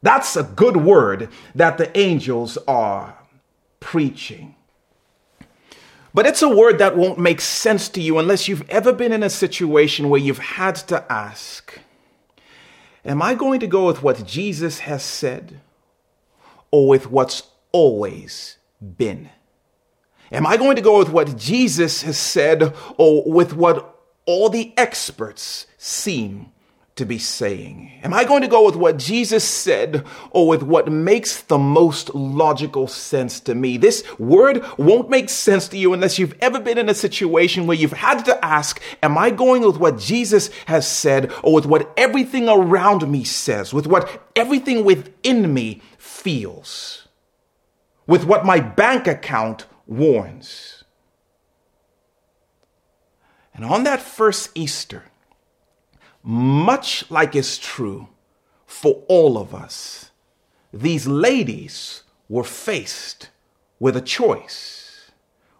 That's 0.02 0.36
a 0.36 0.44
good 0.44 0.78
word 0.78 1.30
that 1.56 1.78
the 1.78 1.98
angels 1.98 2.58
are 2.68 3.18
preaching. 3.80 4.56
But 6.14 6.26
it's 6.26 6.42
a 6.42 6.50
word 6.50 6.80
that 6.80 6.98
won't 6.98 7.18
make 7.18 7.40
sense 7.40 7.88
to 7.90 8.02
you 8.02 8.18
unless 8.18 8.48
you've 8.48 8.70
ever 8.70 8.92
been 8.92 9.14
in 9.14 9.24
a 9.24 9.30
situation 9.30 10.10
where 10.10 10.20
you've 10.20 10.40
had 10.40 10.76
to 10.88 11.10
ask, 11.12 11.80
Am 13.06 13.22
I 13.22 13.36
going 13.36 13.62
to 13.62 13.68
go 13.68 13.86
with 13.88 14.04
what 14.04 14.26
Jesus 14.26 14.80
has 14.80 15.02
said 15.02 15.62
or 16.72 16.90
with 16.90 17.10
what's 17.10 17.44
always 17.72 18.58
been? 18.98 19.30
Am 20.30 20.46
I 20.46 20.58
going 20.58 20.76
to 20.76 20.82
go 20.82 21.00
with 21.00 21.10
what 21.10 21.38
Jesus 21.38 22.02
has 22.02 22.18
said 22.18 22.76
or 22.98 23.24
with 23.24 23.54
what 23.54 23.96
all 24.26 24.50
the 24.50 24.74
experts 24.76 25.68
seem 25.78 26.52
to 27.00 27.06
be 27.06 27.18
saying? 27.18 27.92
Am 28.04 28.14
I 28.14 28.26
going 28.26 28.42
to 28.42 28.48
go 28.48 28.66
with 28.66 28.76
what 28.76 28.98
Jesus 28.98 29.44
said 29.44 30.06
or 30.32 30.48
with 30.48 30.62
what 30.62 30.92
makes 30.92 31.42
the 31.42 31.58
most 31.58 32.14
logical 32.14 32.88
sense 32.88 33.40
to 33.42 33.56
me? 33.56 33.78
This 33.78 34.04
word 34.20 34.64
won't 34.78 35.10
make 35.10 35.30
sense 35.30 35.70
to 35.70 35.78
you 35.78 35.94
unless 35.94 36.20
you've 36.20 36.38
ever 36.42 36.60
been 36.60 36.78
in 36.78 36.90
a 36.90 36.94
situation 36.94 37.66
where 37.68 37.78
you've 37.78 37.94
had 37.94 38.24
to 38.26 38.46
ask, 38.46 38.82
am 39.02 39.18
I 39.18 39.30
going 39.32 39.64
with 39.64 39.78
what 39.78 39.98
Jesus 39.98 40.50
has 40.68 40.86
said 40.86 41.32
or 41.42 41.54
with 41.54 41.66
what 41.66 41.92
everything 41.96 42.48
around 42.50 43.10
me 43.10 43.24
says, 43.24 43.74
with 43.74 43.88
what 43.88 44.30
everything 44.36 44.84
within 44.84 45.54
me 45.54 45.82
feels, 45.98 47.08
with 48.08 48.26
what 48.26 48.46
my 48.46 48.60
bank 48.60 49.08
account 49.08 49.66
warns? 49.88 50.84
And 53.54 53.64
on 53.64 53.84
that 53.86 54.02
first 54.02 54.52
Easter, 54.54 55.06
much 56.24 57.10
like 57.10 57.36
is 57.36 57.58
true 57.58 58.08
for 58.66 59.04
all 59.08 59.38
of 59.38 59.54
us, 59.54 60.12
these 60.72 61.08
ladies 61.08 62.04
were 62.28 62.44
faced 62.44 63.30
with 63.80 63.96
a 63.96 64.02
choice 64.02 65.12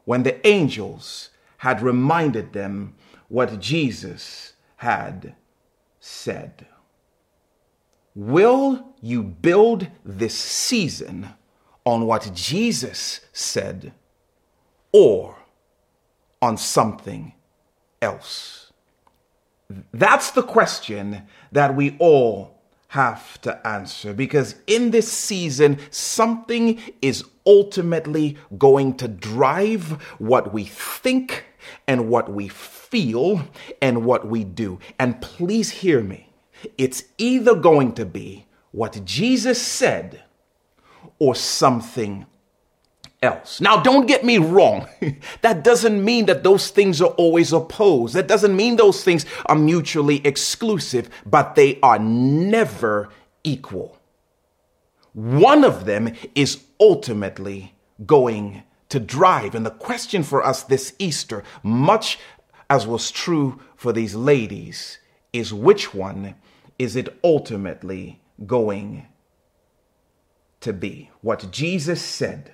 when 0.06 0.24
the 0.24 0.46
angels 0.46 1.30
had 1.58 1.82
reminded 1.82 2.54
them 2.54 2.96
what 3.28 3.60
Jesus 3.60 4.54
had 4.78 5.36
said. 6.00 6.66
Will 8.16 8.94
you 9.02 9.24
build 9.24 9.88
this 10.04 10.38
season 10.38 11.30
on 11.86 12.06
what 12.06 12.32
Jesus 12.34 13.22
said 13.32 13.94
or 14.92 15.38
on 16.42 16.58
something 16.58 17.34
else? 18.02 18.69
That's 19.94 20.32
the 20.32 20.44
question 20.44 21.24
that 21.52 21.76
we 21.76 21.96
all 22.00 22.60
have 22.90 23.40
to 23.42 23.68
answer 23.68 24.14
because 24.14 24.56
in 24.66 24.90
this 24.90 25.12
season, 25.12 25.78
something 25.92 26.82
is 27.02 27.24
ultimately 27.46 28.38
going 28.58 28.96
to 28.98 29.08
drive 29.08 29.92
what 30.18 30.54
we 30.54 30.64
think 30.64 31.46
and 31.88 32.10
what 32.10 32.32
we 32.32 32.48
feel 32.48 33.48
and 33.82 34.06
what 34.06 34.28
we 34.28 34.44
do. 34.44 34.80
And 34.98 35.22
please 35.22 35.70
hear 35.70 36.02
me. 36.02 36.30
It's 36.78 37.04
either 37.20 37.54
going 37.54 37.94
to 37.94 38.06
be 38.06 38.48
what 38.72 39.06
Jesus 39.06 39.62
said 39.62 40.24
or 41.20 41.36
something 41.36 42.26
else. 43.22 43.60
Now, 43.60 43.82
don't 43.82 44.06
get 44.06 44.24
me 44.24 44.38
wrong. 44.38 44.88
that 45.42 45.64
doesn't 45.64 46.04
mean 46.04 46.26
that 46.28 46.44
those 46.44 46.70
things 46.70 47.02
are 47.02 47.12
always 47.12 47.52
opposed. 47.54 48.16
That 48.16 48.28
doesn't 48.28 48.56
mean 48.56 48.76
those 48.76 49.04
things 49.04 49.26
are 49.46 49.56
mutually 49.56 50.26
exclusive, 50.26 51.10
but 51.26 51.56
they 51.56 51.80
are 51.82 52.00
never 52.00 53.10
equal. 53.44 53.98
One 55.14 55.64
of 55.64 55.86
them 55.86 56.14
is 56.36 56.64
ultimately 56.80 57.76
going 58.06 58.64
to 58.90 59.00
drive. 59.00 59.56
And 59.56 59.66
the 59.66 59.72
question 59.72 60.24
for 60.24 60.46
us 60.46 60.64
this 60.64 60.94
Easter, 61.00 61.44
much 61.64 62.20
as 62.70 62.88
was 62.88 63.12
true 63.12 63.60
for 63.76 63.92
these 63.92 64.16
ladies, 64.16 65.00
is 65.34 65.54
which 65.54 65.94
one 65.94 66.36
is 66.78 66.96
it 66.96 67.20
ultimately 67.24 68.22
going 68.46 69.08
to 70.62 70.72
be? 70.72 71.10
What 71.22 71.52
Jesus 71.52 72.02
said 72.02 72.52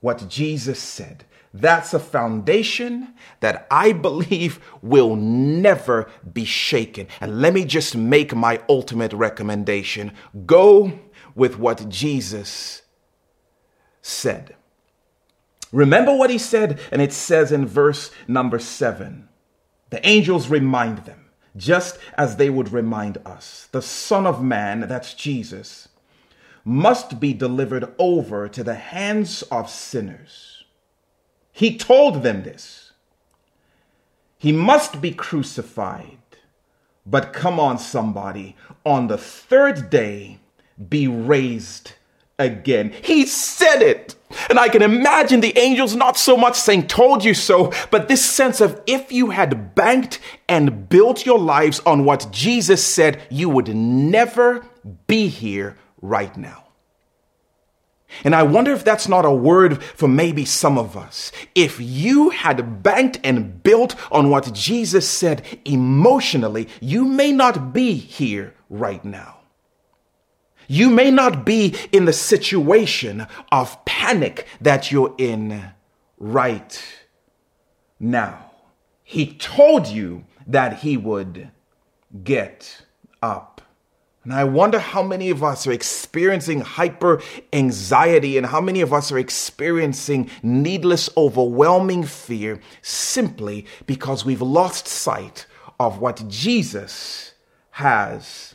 what 0.00 0.28
Jesus 0.28 0.78
said. 0.78 1.24
That's 1.52 1.92
a 1.92 1.98
foundation 1.98 3.14
that 3.40 3.66
I 3.70 3.92
believe 3.92 4.60
will 4.82 5.16
never 5.16 6.08
be 6.32 6.44
shaken. 6.44 7.08
And 7.20 7.40
let 7.40 7.52
me 7.52 7.64
just 7.64 7.96
make 7.96 8.34
my 8.34 8.62
ultimate 8.68 9.12
recommendation 9.12 10.12
go 10.46 10.92
with 11.34 11.58
what 11.58 11.88
Jesus 11.88 12.82
said. 14.00 14.54
Remember 15.72 16.16
what 16.16 16.30
he 16.30 16.38
said, 16.38 16.80
and 16.90 17.00
it 17.00 17.12
says 17.12 17.52
in 17.52 17.66
verse 17.66 18.10
number 18.26 18.58
seven 18.58 19.28
the 19.90 20.06
angels 20.06 20.48
remind 20.48 20.98
them, 20.98 21.30
just 21.56 21.98
as 22.16 22.36
they 22.36 22.48
would 22.48 22.72
remind 22.72 23.18
us. 23.26 23.68
The 23.72 23.82
Son 23.82 24.24
of 24.24 24.42
Man, 24.42 24.86
that's 24.88 25.14
Jesus, 25.14 25.88
must 26.64 27.20
be 27.20 27.32
delivered 27.32 27.92
over 27.98 28.48
to 28.48 28.62
the 28.62 28.74
hands 28.74 29.42
of 29.42 29.70
sinners. 29.70 30.64
He 31.52 31.76
told 31.76 32.22
them 32.22 32.42
this. 32.42 32.92
He 34.38 34.52
must 34.52 35.00
be 35.00 35.10
crucified. 35.10 36.18
But 37.06 37.32
come 37.32 37.58
on, 37.58 37.78
somebody, 37.78 38.56
on 38.84 39.08
the 39.08 39.18
third 39.18 39.90
day, 39.90 40.38
be 40.88 41.08
raised 41.08 41.92
again. 42.38 42.94
He 43.02 43.26
said 43.26 43.82
it. 43.82 44.14
And 44.48 44.58
I 44.58 44.68
can 44.68 44.82
imagine 44.82 45.40
the 45.40 45.56
angels 45.58 45.94
not 45.94 46.16
so 46.16 46.36
much 46.36 46.56
saying, 46.56 46.86
told 46.86 47.24
you 47.24 47.34
so, 47.34 47.72
but 47.90 48.08
this 48.08 48.24
sense 48.24 48.60
of 48.60 48.80
if 48.86 49.10
you 49.12 49.30
had 49.30 49.74
banked 49.74 50.20
and 50.48 50.88
built 50.88 51.26
your 51.26 51.38
lives 51.38 51.80
on 51.80 52.04
what 52.04 52.28
Jesus 52.30 52.84
said, 52.84 53.20
you 53.28 53.48
would 53.48 53.74
never 53.74 54.64
be 55.06 55.28
here 55.28 55.76
right 56.00 56.36
now. 56.36 56.64
And 58.24 58.34
I 58.34 58.42
wonder 58.42 58.72
if 58.72 58.84
that's 58.84 59.08
not 59.08 59.24
a 59.24 59.30
word 59.30 59.82
for 59.82 60.08
maybe 60.08 60.44
some 60.44 60.76
of 60.76 60.96
us. 60.96 61.30
If 61.54 61.80
you 61.80 62.30
had 62.30 62.82
banked 62.82 63.20
and 63.22 63.62
built 63.62 63.94
on 64.10 64.30
what 64.30 64.52
Jesus 64.52 65.08
said 65.08 65.44
emotionally, 65.64 66.68
you 66.80 67.04
may 67.04 67.32
not 67.32 67.72
be 67.72 67.94
here 67.94 68.54
right 68.68 69.04
now. 69.04 69.36
You 70.66 70.90
may 70.90 71.10
not 71.10 71.44
be 71.44 71.74
in 71.90 72.04
the 72.04 72.12
situation 72.12 73.26
of 73.50 73.84
panic 73.84 74.46
that 74.60 74.92
you're 74.92 75.14
in 75.18 75.72
right 76.18 76.82
now. 77.98 78.52
He 79.02 79.34
told 79.34 79.88
you 79.88 80.24
that 80.46 80.78
he 80.78 80.96
would 80.96 81.50
get 82.22 82.86
up 83.20 83.59
and 84.22 84.34
I 84.34 84.44
wonder 84.44 84.78
how 84.78 85.02
many 85.02 85.30
of 85.30 85.42
us 85.42 85.66
are 85.66 85.72
experiencing 85.72 86.60
hyper 86.60 87.22
anxiety 87.54 88.36
and 88.36 88.46
how 88.46 88.60
many 88.60 88.82
of 88.82 88.92
us 88.92 89.10
are 89.10 89.18
experiencing 89.18 90.28
needless, 90.42 91.08
overwhelming 91.16 92.04
fear 92.04 92.60
simply 92.82 93.66
because 93.86 94.24
we've 94.24 94.42
lost 94.42 94.86
sight 94.86 95.46
of 95.78 96.00
what 96.00 96.28
Jesus 96.28 97.32
has 97.70 98.54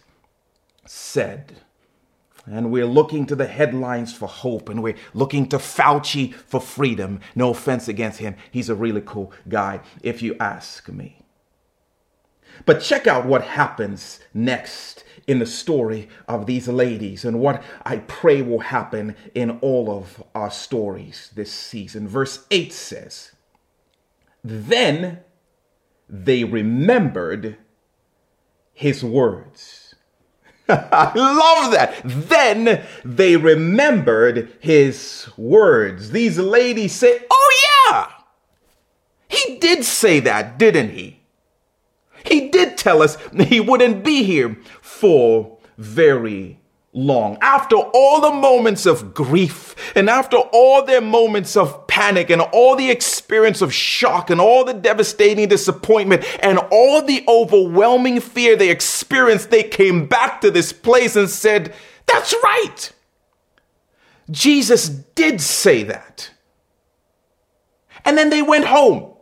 said. 0.86 1.54
And 2.45 2.71
we're 2.71 2.86
looking 2.86 3.25
to 3.25 3.36
the 3.36 3.47
headlines 3.47 4.13
for 4.13 4.28
hope 4.28 4.69
and 4.69 4.84
we're 4.84 4.97
looking 5.15 5.49
to 5.49 5.58
Fauci 5.58 6.32
for 6.32 6.62
freedom. 6.62 7.21
No 7.34 7.49
offense 7.49 7.88
against 7.88 8.19
him. 8.19 8.36
He's 8.51 8.69
a 8.69 8.75
really 8.75 9.01
cool 9.04 9.34
guy, 9.49 9.80
if 10.04 10.21
you 10.21 10.36
ask 10.39 10.88
me. 10.89 11.25
But 12.65 12.82
check 12.82 13.08
out 13.08 13.26
what 13.26 13.44
happens 13.44 14.20
next 14.34 15.04
in 15.28 15.39
the 15.39 15.46
story 15.46 16.08
of 16.28 16.46
these 16.46 16.68
ladies 16.68 17.26
and 17.26 17.39
what 17.39 17.63
I 17.84 17.98
pray 17.98 18.41
will 18.41 18.60
happen 18.60 19.15
in 19.34 19.60
all 19.62 19.89
of 19.89 20.24
our 20.34 20.52
stories 20.52 21.32
this 21.36 21.52
season. 21.52 22.08
Verse 22.08 22.46
8 22.52 22.72
says, 22.72 23.32
Then 24.44 25.20
they 26.08 26.44
remembered 26.44 27.58
his 28.74 29.04
words. 29.04 29.96
I 30.70 31.12
love 31.15 31.72
that. 31.72 32.02
Then 32.04 32.86
they 33.04 33.38
remembered 33.38 34.54
his 34.60 35.28
words. 35.38 36.12
These 36.12 36.38
ladies 36.38 36.94
say, 36.94 37.24
Oh, 37.30 37.89
yeah. 37.89 38.08
He 39.28 39.58
did 39.58 39.84
say 39.84 40.20
that, 40.22 40.58
didn't 40.58 40.91
he? 40.91 41.14
He 42.26 42.50
did 42.50 42.78
tell 42.78 43.02
us 43.02 43.18
he 43.48 43.60
wouldn't 43.60 44.04
be 44.04 44.24
here 44.24 44.58
for 44.82 45.58
very 45.78 46.60
long. 46.96 47.38
After 47.42 47.76
all 47.76 48.22
the 48.22 48.32
moments 48.32 48.86
of 48.86 49.14
grief 49.14 49.76
and 49.96 50.10
after 50.10 50.38
all 50.38 50.84
their 50.84 51.02
moments 51.02 51.58
of 51.58 51.88
panic 51.88 52.30
and 52.30 52.42
all 52.42 52.76
the 52.76 52.90
experience 52.90 53.62
of 53.62 53.74
shock 53.74 54.30
and 54.30 54.40
all 54.40 54.64
the 54.64 54.74
devastating 54.74 55.50
disappointment 55.50 56.26
and 56.42 56.58
all 56.72 57.02
the 57.02 57.24
overwhelming 57.28 58.22
fear 58.22 58.56
they 58.56 58.70
experienced, 58.70 59.50
they 59.50 59.64
came 59.64 60.08
back 60.08 60.42
to 60.42 60.50
this 60.50 60.72
place 60.72 61.16
and 61.16 61.30
said, 61.30 61.74
That's 62.06 62.34
right. 62.44 62.92
Jesus 64.32 64.88
did 64.88 65.42
say 65.42 65.84
that. 65.84 66.32
And 68.06 68.18
then 68.18 68.30
they 68.30 68.42
went 68.42 68.66
home. 68.66 69.14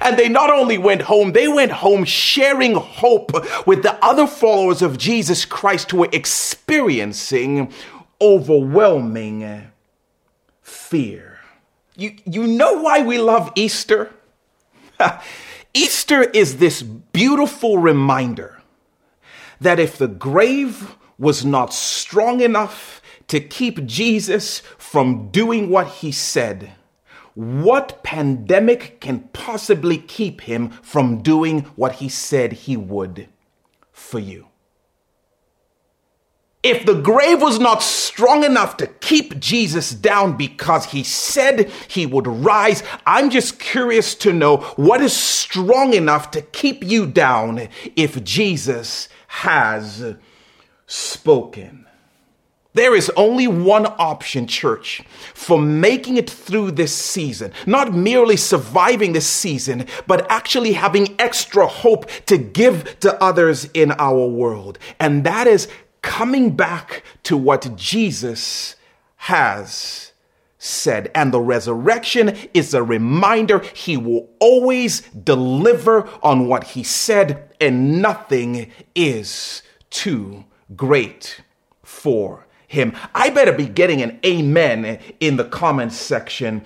And 0.00 0.18
they 0.18 0.28
not 0.28 0.50
only 0.50 0.78
went 0.78 1.02
home, 1.02 1.32
they 1.32 1.48
went 1.48 1.72
home 1.72 2.04
sharing 2.04 2.74
hope 2.74 3.32
with 3.66 3.82
the 3.82 3.98
other 4.04 4.26
followers 4.26 4.82
of 4.82 4.98
Jesus 4.98 5.44
Christ 5.44 5.90
who 5.90 5.98
were 5.98 6.08
experiencing 6.12 7.72
overwhelming 8.20 9.70
fear. 10.62 11.38
You, 11.96 12.16
you 12.24 12.46
know 12.46 12.80
why 12.80 13.02
we 13.02 13.18
love 13.18 13.52
Easter? 13.54 14.10
Easter 15.74 16.22
is 16.22 16.56
this 16.56 16.82
beautiful 16.82 17.78
reminder 17.78 18.60
that 19.60 19.78
if 19.78 19.98
the 19.98 20.08
grave 20.08 20.96
was 21.18 21.44
not 21.44 21.72
strong 21.72 22.40
enough 22.40 23.02
to 23.28 23.40
keep 23.40 23.84
Jesus 23.86 24.60
from 24.78 25.28
doing 25.28 25.68
what 25.68 25.86
he 25.86 26.10
said, 26.10 26.72
what 27.40 28.02
pandemic 28.02 29.00
can 29.00 29.20
possibly 29.32 29.96
keep 29.96 30.42
him 30.42 30.68
from 30.82 31.22
doing 31.22 31.60
what 31.74 31.92
he 31.92 32.08
said 32.08 32.52
he 32.52 32.76
would 32.76 33.28
for 33.92 34.18
you? 34.18 34.48
If 36.62 36.84
the 36.84 37.00
grave 37.00 37.40
was 37.40 37.58
not 37.58 37.82
strong 37.82 38.44
enough 38.44 38.76
to 38.76 38.86
keep 38.86 39.40
Jesus 39.40 39.92
down 39.92 40.36
because 40.36 40.84
he 40.84 41.02
said 41.02 41.70
he 41.88 42.04
would 42.04 42.26
rise, 42.26 42.82
I'm 43.06 43.30
just 43.30 43.58
curious 43.58 44.14
to 44.16 44.34
know 44.34 44.58
what 44.76 45.00
is 45.00 45.16
strong 45.16 45.94
enough 45.94 46.30
to 46.32 46.42
keep 46.42 46.84
you 46.84 47.06
down 47.06 47.70
if 47.96 48.22
Jesus 48.22 49.08
has 49.28 50.14
spoken. 50.86 51.86
There 52.72 52.94
is 52.94 53.10
only 53.16 53.48
one 53.48 53.86
option, 53.86 54.46
church, 54.46 55.02
for 55.34 55.60
making 55.60 56.16
it 56.16 56.30
through 56.30 56.72
this 56.72 56.94
season. 56.94 57.52
Not 57.66 57.94
merely 57.94 58.36
surviving 58.36 59.12
this 59.12 59.26
season, 59.26 59.86
but 60.06 60.30
actually 60.30 60.74
having 60.74 61.16
extra 61.20 61.66
hope 61.66 62.08
to 62.26 62.38
give 62.38 63.00
to 63.00 63.20
others 63.22 63.64
in 63.74 63.90
our 63.92 64.24
world. 64.26 64.78
And 65.00 65.24
that 65.24 65.48
is 65.48 65.66
coming 66.02 66.54
back 66.54 67.02
to 67.24 67.36
what 67.36 67.76
Jesus 67.76 68.76
has 69.16 70.12
said. 70.56 71.10
And 71.12 71.32
the 71.32 71.40
resurrection 71.40 72.36
is 72.54 72.72
a 72.72 72.84
reminder 72.84 73.58
he 73.74 73.96
will 73.96 74.28
always 74.38 75.00
deliver 75.00 76.08
on 76.22 76.46
what 76.46 76.64
he 76.64 76.84
said, 76.84 77.52
and 77.60 78.00
nothing 78.00 78.70
is 78.94 79.62
too 79.90 80.44
great 80.76 81.40
for 81.82 82.46
him. 82.70 82.96
I 83.16 83.30
better 83.30 83.52
be 83.52 83.66
getting 83.66 84.00
an 84.00 84.20
amen 84.24 85.00
in 85.18 85.36
the 85.36 85.44
comments 85.44 85.96
section 85.96 86.62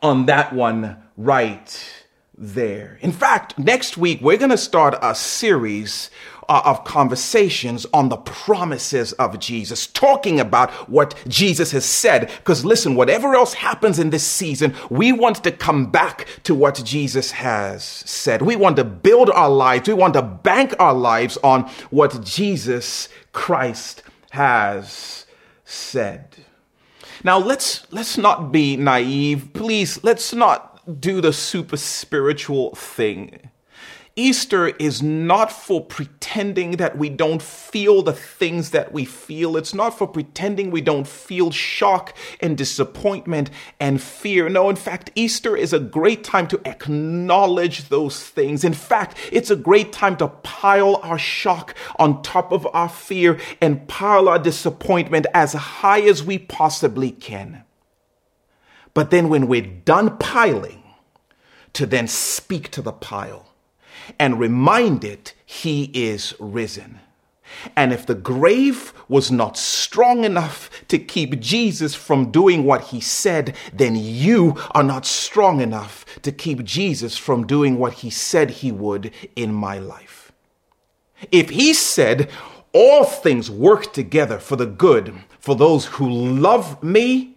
on 0.00 0.24
that 0.26 0.54
one 0.54 0.96
right 1.18 2.02
there. 2.38 2.98
In 3.02 3.12
fact, 3.12 3.58
next 3.58 3.98
week 3.98 4.22
we're 4.22 4.38
going 4.38 4.50
to 4.50 4.56
start 4.56 4.98
a 5.02 5.14
series 5.14 6.10
uh, 6.48 6.62
of 6.64 6.84
conversations 6.84 7.84
on 7.92 8.08
the 8.08 8.16
promises 8.16 9.12
of 9.12 9.38
Jesus, 9.38 9.86
talking 9.88 10.40
about 10.40 10.70
what 10.88 11.14
Jesus 11.28 11.72
has 11.72 11.84
said. 11.84 12.30
Because 12.38 12.64
listen, 12.64 12.94
whatever 12.94 13.34
else 13.34 13.52
happens 13.52 13.98
in 13.98 14.08
this 14.08 14.26
season, 14.26 14.74
we 14.88 15.12
want 15.12 15.44
to 15.44 15.52
come 15.52 15.90
back 15.90 16.26
to 16.44 16.54
what 16.54 16.82
Jesus 16.82 17.30
has 17.32 17.84
said. 17.84 18.40
We 18.40 18.56
want 18.56 18.76
to 18.76 18.84
build 18.84 19.28
our 19.28 19.50
lives, 19.50 19.86
we 19.86 19.92
want 19.92 20.14
to 20.14 20.22
bank 20.22 20.72
our 20.78 20.94
lives 20.94 21.36
on 21.44 21.70
what 21.90 22.24
Jesus 22.24 23.10
Christ 23.32 24.02
has 24.30 25.26
said. 25.64 26.36
Now 27.22 27.38
let's 27.38 27.90
let's 27.92 28.16
not 28.16 28.50
be 28.50 28.76
naive. 28.76 29.50
Please, 29.52 30.02
let's 30.02 30.32
not 30.32 31.00
do 31.00 31.20
the 31.20 31.32
super 31.32 31.76
spiritual 31.76 32.74
thing. 32.74 33.49
Easter 34.20 34.68
is 34.68 35.02
not 35.02 35.50
for 35.50 35.82
pretending 35.82 36.72
that 36.72 36.98
we 36.98 37.08
don't 37.08 37.40
feel 37.40 38.02
the 38.02 38.12
things 38.12 38.68
that 38.68 38.92
we 38.92 39.06
feel. 39.06 39.56
It's 39.56 39.72
not 39.72 39.96
for 39.96 40.06
pretending 40.06 40.70
we 40.70 40.82
don't 40.82 41.08
feel 41.08 41.50
shock 41.50 42.14
and 42.38 42.54
disappointment 42.54 43.48
and 43.80 44.02
fear. 44.02 44.50
No, 44.50 44.68
in 44.68 44.76
fact, 44.76 45.10
Easter 45.14 45.56
is 45.56 45.72
a 45.72 45.80
great 45.80 46.22
time 46.22 46.46
to 46.48 46.60
acknowledge 46.66 47.88
those 47.88 48.22
things. 48.22 48.62
In 48.62 48.74
fact, 48.74 49.16
it's 49.32 49.50
a 49.50 49.56
great 49.56 49.90
time 49.90 50.18
to 50.18 50.28
pile 50.28 50.96
our 50.96 51.18
shock 51.18 51.74
on 51.98 52.20
top 52.20 52.52
of 52.52 52.68
our 52.74 52.90
fear 52.90 53.38
and 53.58 53.88
pile 53.88 54.28
our 54.28 54.38
disappointment 54.38 55.24
as 55.32 55.54
high 55.54 56.02
as 56.02 56.22
we 56.22 56.36
possibly 56.36 57.10
can. 57.10 57.64
But 58.92 59.10
then 59.10 59.30
when 59.30 59.46
we're 59.46 59.62
done 59.62 60.18
piling, 60.18 60.82
to 61.72 61.86
then 61.86 62.06
speak 62.06 62.70
to 62.72 62.82
the 62.82 62.92
pile 62.92 63.49
and 64.18 64.40
remind 64.40 65.04
it 65.04 65.34
he 65.44 65.84
is 65.94 66.34
risen. 66.38 67.00
And 67.76 67.92
if 67.92 68.06
the 68.06 68.14
grave 68.14 68.92
was 69.08 69.30
not 69.30 69.56
strong 69.56 70.24
enough 70.24 70.70
to 70.88 70.98
keep 70.98 71.40
Jesus 71.40 71.94
from 71.94 72.30
doing 72.30 72.64
what 72.64 72.84
he 72.84 73.00
said, 73.00 73.56
then 73.72 73.96
you 73.96 74.56
are 74.70 74.82
not 74.82 75.04
strong 75.04 75.60
enough 75.60 76.04
to 76.22 76.32
keep 76.32 76.64
Jesus 76.64 77.16
from 77.16 77.46
doing 77.46 77.78
what 77.78 77.94
he 77.94 78.10
said 78.10 78.50
he 78.50 78.72
would 78.72 79.12
in 79.34 79.52
my 79.52 79.78
life. 79.78 80.32
If 81.30 81.50
he 81.50 81.74
said, 81.74 82.30
all 82.72 83.04
things 83.04 83.50
work 83.50 83.92
together 83.92 84.38
for 84.38 84.56
the 84.56 84.66
good 84.66 85.12
for 85.38 85.56
those 85.56 85.86
who 85.86 86.08
love 86.08 86.82
me 86.82 87.36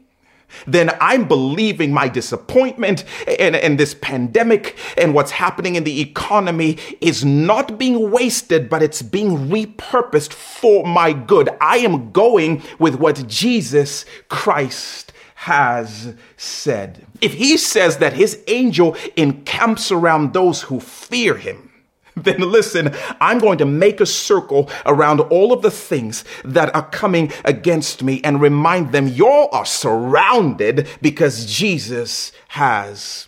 then 0.65 0.91
I'm 1.01 1.27
believing 1.27 1.93
my 1.93 2.07
disappointment 2.07 3.03
and, 3.39 3.55
and 3.55 3.79
this 3.79 3.93
pandemic 3.93 4.77
and 4.97 5.13
what's 5.13 5.31
happening 5.31 5.75
in 5.75 5.83
the 5.83 6.01
economy 6.01 6.77
is 7.01 7.25
not 7.25 7.77
being 7.77 8.11
wasted, 8.11 8.69
but 8.69 8.83
it's 8.83 9.01
being 9.01 9.49
repurposed 9.49 10.33
for 10.33 10.85
my 10.85 11.13
good. 11.13 11.49
I 11.59 11.77
am 11.77 12.11
going 12.11 12.61
with 12.79 12.95
what 12.95 13.27
Jesus 13.27 14.05
Christ 14.29 15.11
has 15.35 16.15
said. 16.37 17.05
If 17.19 17.33
he 17.33 17.57
says 17.57 17.97
that 17.97 18.13
his 18.13 18.41
angel 18.47 18.95
encamps 19.17 19.91
around 19.91 20.33
those 20.33 20.61
who 20.61 20.79
fear 20.79 21.35
him, 21.35 21.72
then 22.17 22.39
listen, 22.39 22.93
I'm 23.19 23.39
going 23.39 23.57
to 23.57 23.65
make 23.65 23.99
a 23.99 24.05
circle 24.05 24.69
around 24.85 25.19
all 25.19 25.51
of 25.53 25.61
the 25.61 25.71
things 25.71 26.23
that 26.43 26.73
are 26.75 26.87
coming 26.89 27.31
against 27.43 28.03
me 28.03 28.21
and 28.23 28.41
remind 28.41 28.91
them 28.91 29.07
you 29.07 29.27
are 29.27 29.65
surrounded 29.65 30.87
because 31.01 31.45
Jesus 31.45 32.31
has 32.49 33.27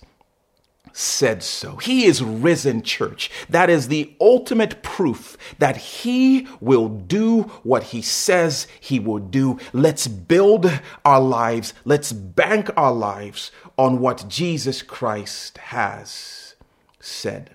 said 0.94 1.44
so. 1.44 1.76
He 1.76 2.06
is 2.06 2.24
risen, 2.24 2.82
church. 2.82 3.30
That 3.50 3.70
is 3.70 3.90
the 3.90 4.16
ultimate 4.22 4.82
proof 4.82 5.38
that 5.60 5.76
he 5.76 6.48
will 6.62 6.88
do 6.88 7.42
what 7.64 7.84
he 7.84 8.02
says 8.02 8.66
he 8.80 9.00
will 9.00 9.20
do. 9.20 9.60
Let's 9.74 10.08
build 10.08 10.72
our 11.04 11.20
lives. 11.20 11.74
Let's 11.84 12.14
bank 12.14 12.70
our 12.78 12.94
lives 12.94 13.52
on 13.78 14.00
what 14.00 14.30
Jesus 14.30 14.82
Christ 14.82 15.58
has 15.58 16.56
said. 17.02 17.55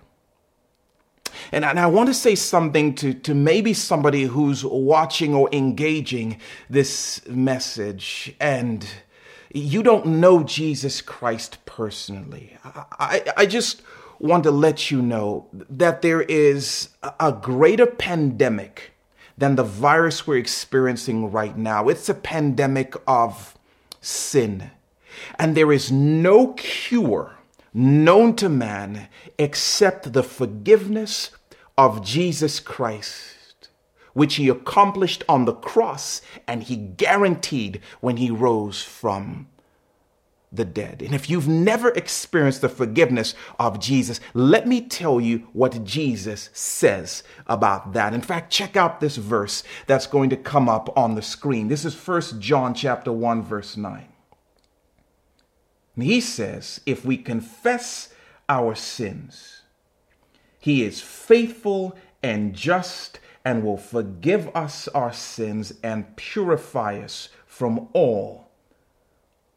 And, 1.53 1.65
and 1.65 1.79
I 1.79 1.87
want 1.87 2.09
to 2.09 2.15
say 2.15 2.35
something 2.35 2.95
to, 2.97 3.15
to 3.15 3.35
maybe 3.35 3.75
somebody 3.75 4.25
who's 4.25 4.65
watching 4.65 5.35
or 5.35 5.49
engaging 5.53 6.41
this 6.69 7.27
message 7.27 8.35
and 8.41 8.87
you 9.53 9.83
don't 9.83 10.07
know 10.07 10.45
Jesus 10.45 11.01
Christ 11.01 11.59
personally. 11.67 12.57
I, 12.65 12.85
I, 12.99 13.25
I 13.39 13.47
just 13.47 13.83
want 14.21 14.45
to 14.45 14.51
let 14.51 14.91
you 14.91 15.03
know 15.03 15.49
that 15.53 16.03
there 16.03 16.23
is 16.23 16.91
a 17.19 17.33
greater 17.33 17.87
pandemic 17.87 18.93
than 19.37 19.57
the 19.57 19.65
virus 19.65 20.27
we're 20.27 20.37
experiencing 20.37 21.33
right 21.33 21.57
now. 21.57 21.89
It's 21.89 22.09
a 22.09 22.15
pandemic 22.15 22.95
of 23.07 23.59
sin. 24.01 24.71
And 25.39 25.57
there 25.57 25.73
is 25.73 25.91
no 25.91 26.53
cure 26.53 27.37
known 27.73 28.35
to 28.37 28.49
man 28.49 29.09
except 29.39 30.13
the 30.13 30.23
forgiveness 30.23 31.31
of 31.79 32.05
Jesus 32.05 32.61
Christ, 32.61 33.69
which 34.13 34.35
he 34.37 34.49
accomplished 34.49 35.25
on 35.29 35.45
the 35.45 35.55
cross 35.55 36.21
and 36.47 36.63
he 36.63 36.77
guaranteed 36.77 37.81
when 38.01 38.17
he 38.17 38.31
rose 38.31 38.83
from 38.83 39.49
the 40.53 40.65
dead. 40.65 41.01
And 41.01 41.15
if 41.15 41.31
you've 41.31 41.47
never 41.47 41.91
experienced 41.91 42.61
the 42.61 42.69
forgiveness 42.69 43.35
of 43.59 43.79
Jesus, 43.79 44.21
let 44.35 44.67
me 44.67 44.81
tell 44.81 45.21
you 45.21 45.49
what 45.53 45.85
Jesus 45.85 46.51
says 46.53 47.23
about 47.47 47.93
that. 47.93 48.15
In 48.15 48.21
fact, 48.21 48.53
check 48.53 48.77
out 48.77 49.01
this 49.01 49.17
verse 49.17 49.63
that's 49.87 50.07
going 50.09 50.31
to 50.31 50.37
come 50.37 50.69
up 50.69 50.97
on 50.99 51.15
the 51.15 51.23
screen. 51.23 51.69
This 51.69 51.85
is 51.85 51.95
First 51.95 52.41
John 52.41 52.75
chapter 52.75 53.13
1 53.13 53.43
verse 53.43 53.77
9. 53.77 54.07
And 56.01 56.09
he 56.09 56.23
says, 56.23 56.81
if 56.87 57.05
we 57.05 57.19
confess 57.19 58.09
our 58.49 58.75
sins, 58.75 59.61
he 60.59 60.83
is 60.83 61.03
faithful 61.03 61.95
and 62.23 62.55
just 62.55 63.21
and 63.45 63.63
will 63.63 63.77
forgive 63.77 64.49
us 64.57 64.89
our 64.89 65.13
sins 65.13 65.75
and 65.83 66.17
purify 66.17 67.01
us 67.01 67.29
from 67.45 67.91
all 67.93 68.49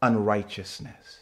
unrighteousness. 0.02 1.20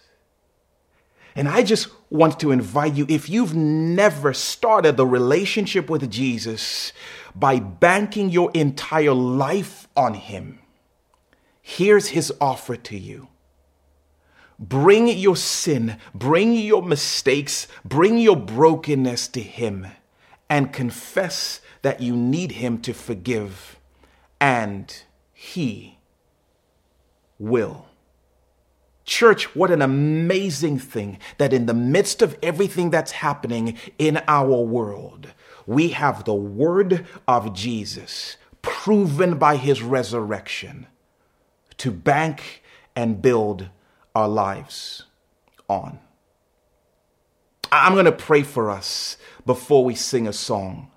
And 1.37 1.47
I 1.49 1.63
just 1.63 1.87
want 2.11 2.41
to 2.41 2.51
invite 2.51 2.95
you 2.95 3.07
if 3.09 3.29
you've 3.29 3.55
never 3.55 4.33
started 4.33 4.97
the 4.97 5.07
relationship 5.07 5.89
with 5.89 6.11
Jesus 6.11 6.93
by 7.33 7.61
banking 7.61 8.29
your 8.31 8.51
entire 8.55 9.15
life 9.15 9.87
on 9.97 10.15
Him, 10.15 10.59
here's 11.61 12.09
His 12.09 12.33
offer 12.41 12.75
to 12.75 12.99
you. 12.99 13.29
Bring 14.63 15.09
your 15.09 15.35
sin, 15.35 15.97
bring 16.15 16.55
your 16.55 16.83
mistakes, 16.83 17.67
bring 17.85 18.17
your 18.17 18.37
brokenness 18.37 19.27
to 19.29 19.41
Him 19.41 19.89
and 20.49 20.73
confess 20.73 21.61
that 21.83 22.01
you 22.01 22.15
need 22.15 22.53
Him 22.53 22.81
to 22.83 22.95
forgive, 22.95 23.81
and 24.41 25.03
He 25.33 25.99
will. 27.41 27.87
Church, 29.05 29.57
what 29.57 29.73
an 29.73 29.83
amazing 29.83 30.79
thing 30.79 31.19
that 31.39 31.53
in 31.53 31.67
the 31.67 31.75
midst 31.75 32.23
of 32.23 32.39
everything 32.41 32.91
that's 32.91 33.11
happening 33.11 33.77
in 33.99 34.23
our 34.29 34.63
world, 34.63 35.33
we 35.67 35.89
have 35.89 36.25
the 36.25 36.35
Word 36.35 37.05
of 37.27 37.53
Jesus 37.53 38.37
proven 38.63 39.39
by 39.39 39.57
His 39.57 39.83
resurrection 39.83 40.87
to 41.79 41.91
bank 41.91 42.63
and 42.95 43.21
build 43.21 43.69
our 44.15 44.29
lives 44.29 45.05
on. 45.69 45.99
I'm 47.71 47.95
going 47.95 48.05
to 48.05 48.13
pray 48.13 48.43
for 48.43 48.71
us 48.71 49.17
before 49.47 49.85
we 49.85 49.95
sing 49.95 50.29
a 50.29 50.33
song 50.33 50.91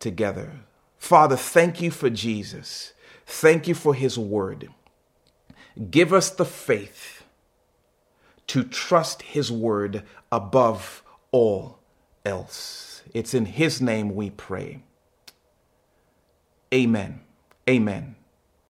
together. 0.00 0.50
Father, 0.98 1.36
thank 1.36 1.80
you 1.80 1.90
for 1.90 2.10
Jesus. 2.10 2.92
Thank 3.24 3.68
you 3.68 3.74
for 3.74 3.94
his 3.94 4.18
word. 4.18 4.68
Give 5.90 6.12
us 6.12 6.30
the 6.30 6.44
faith 6.44 7.22
to 8.48 8.64
trust 8.64 9.22
his 9.22 9.52
word 9.52 10.02
above 10.32 11.04
all 11.30 11.78
else. 12.24 13.02
It's 13.14 13.32
in 13.32 13.46
his 13.46 13.80
name 13.80 14.14
we 14.14 14.30
pray. 14.30 14.82
Amen. 16.74 17.20
Amen. 17.68 18.16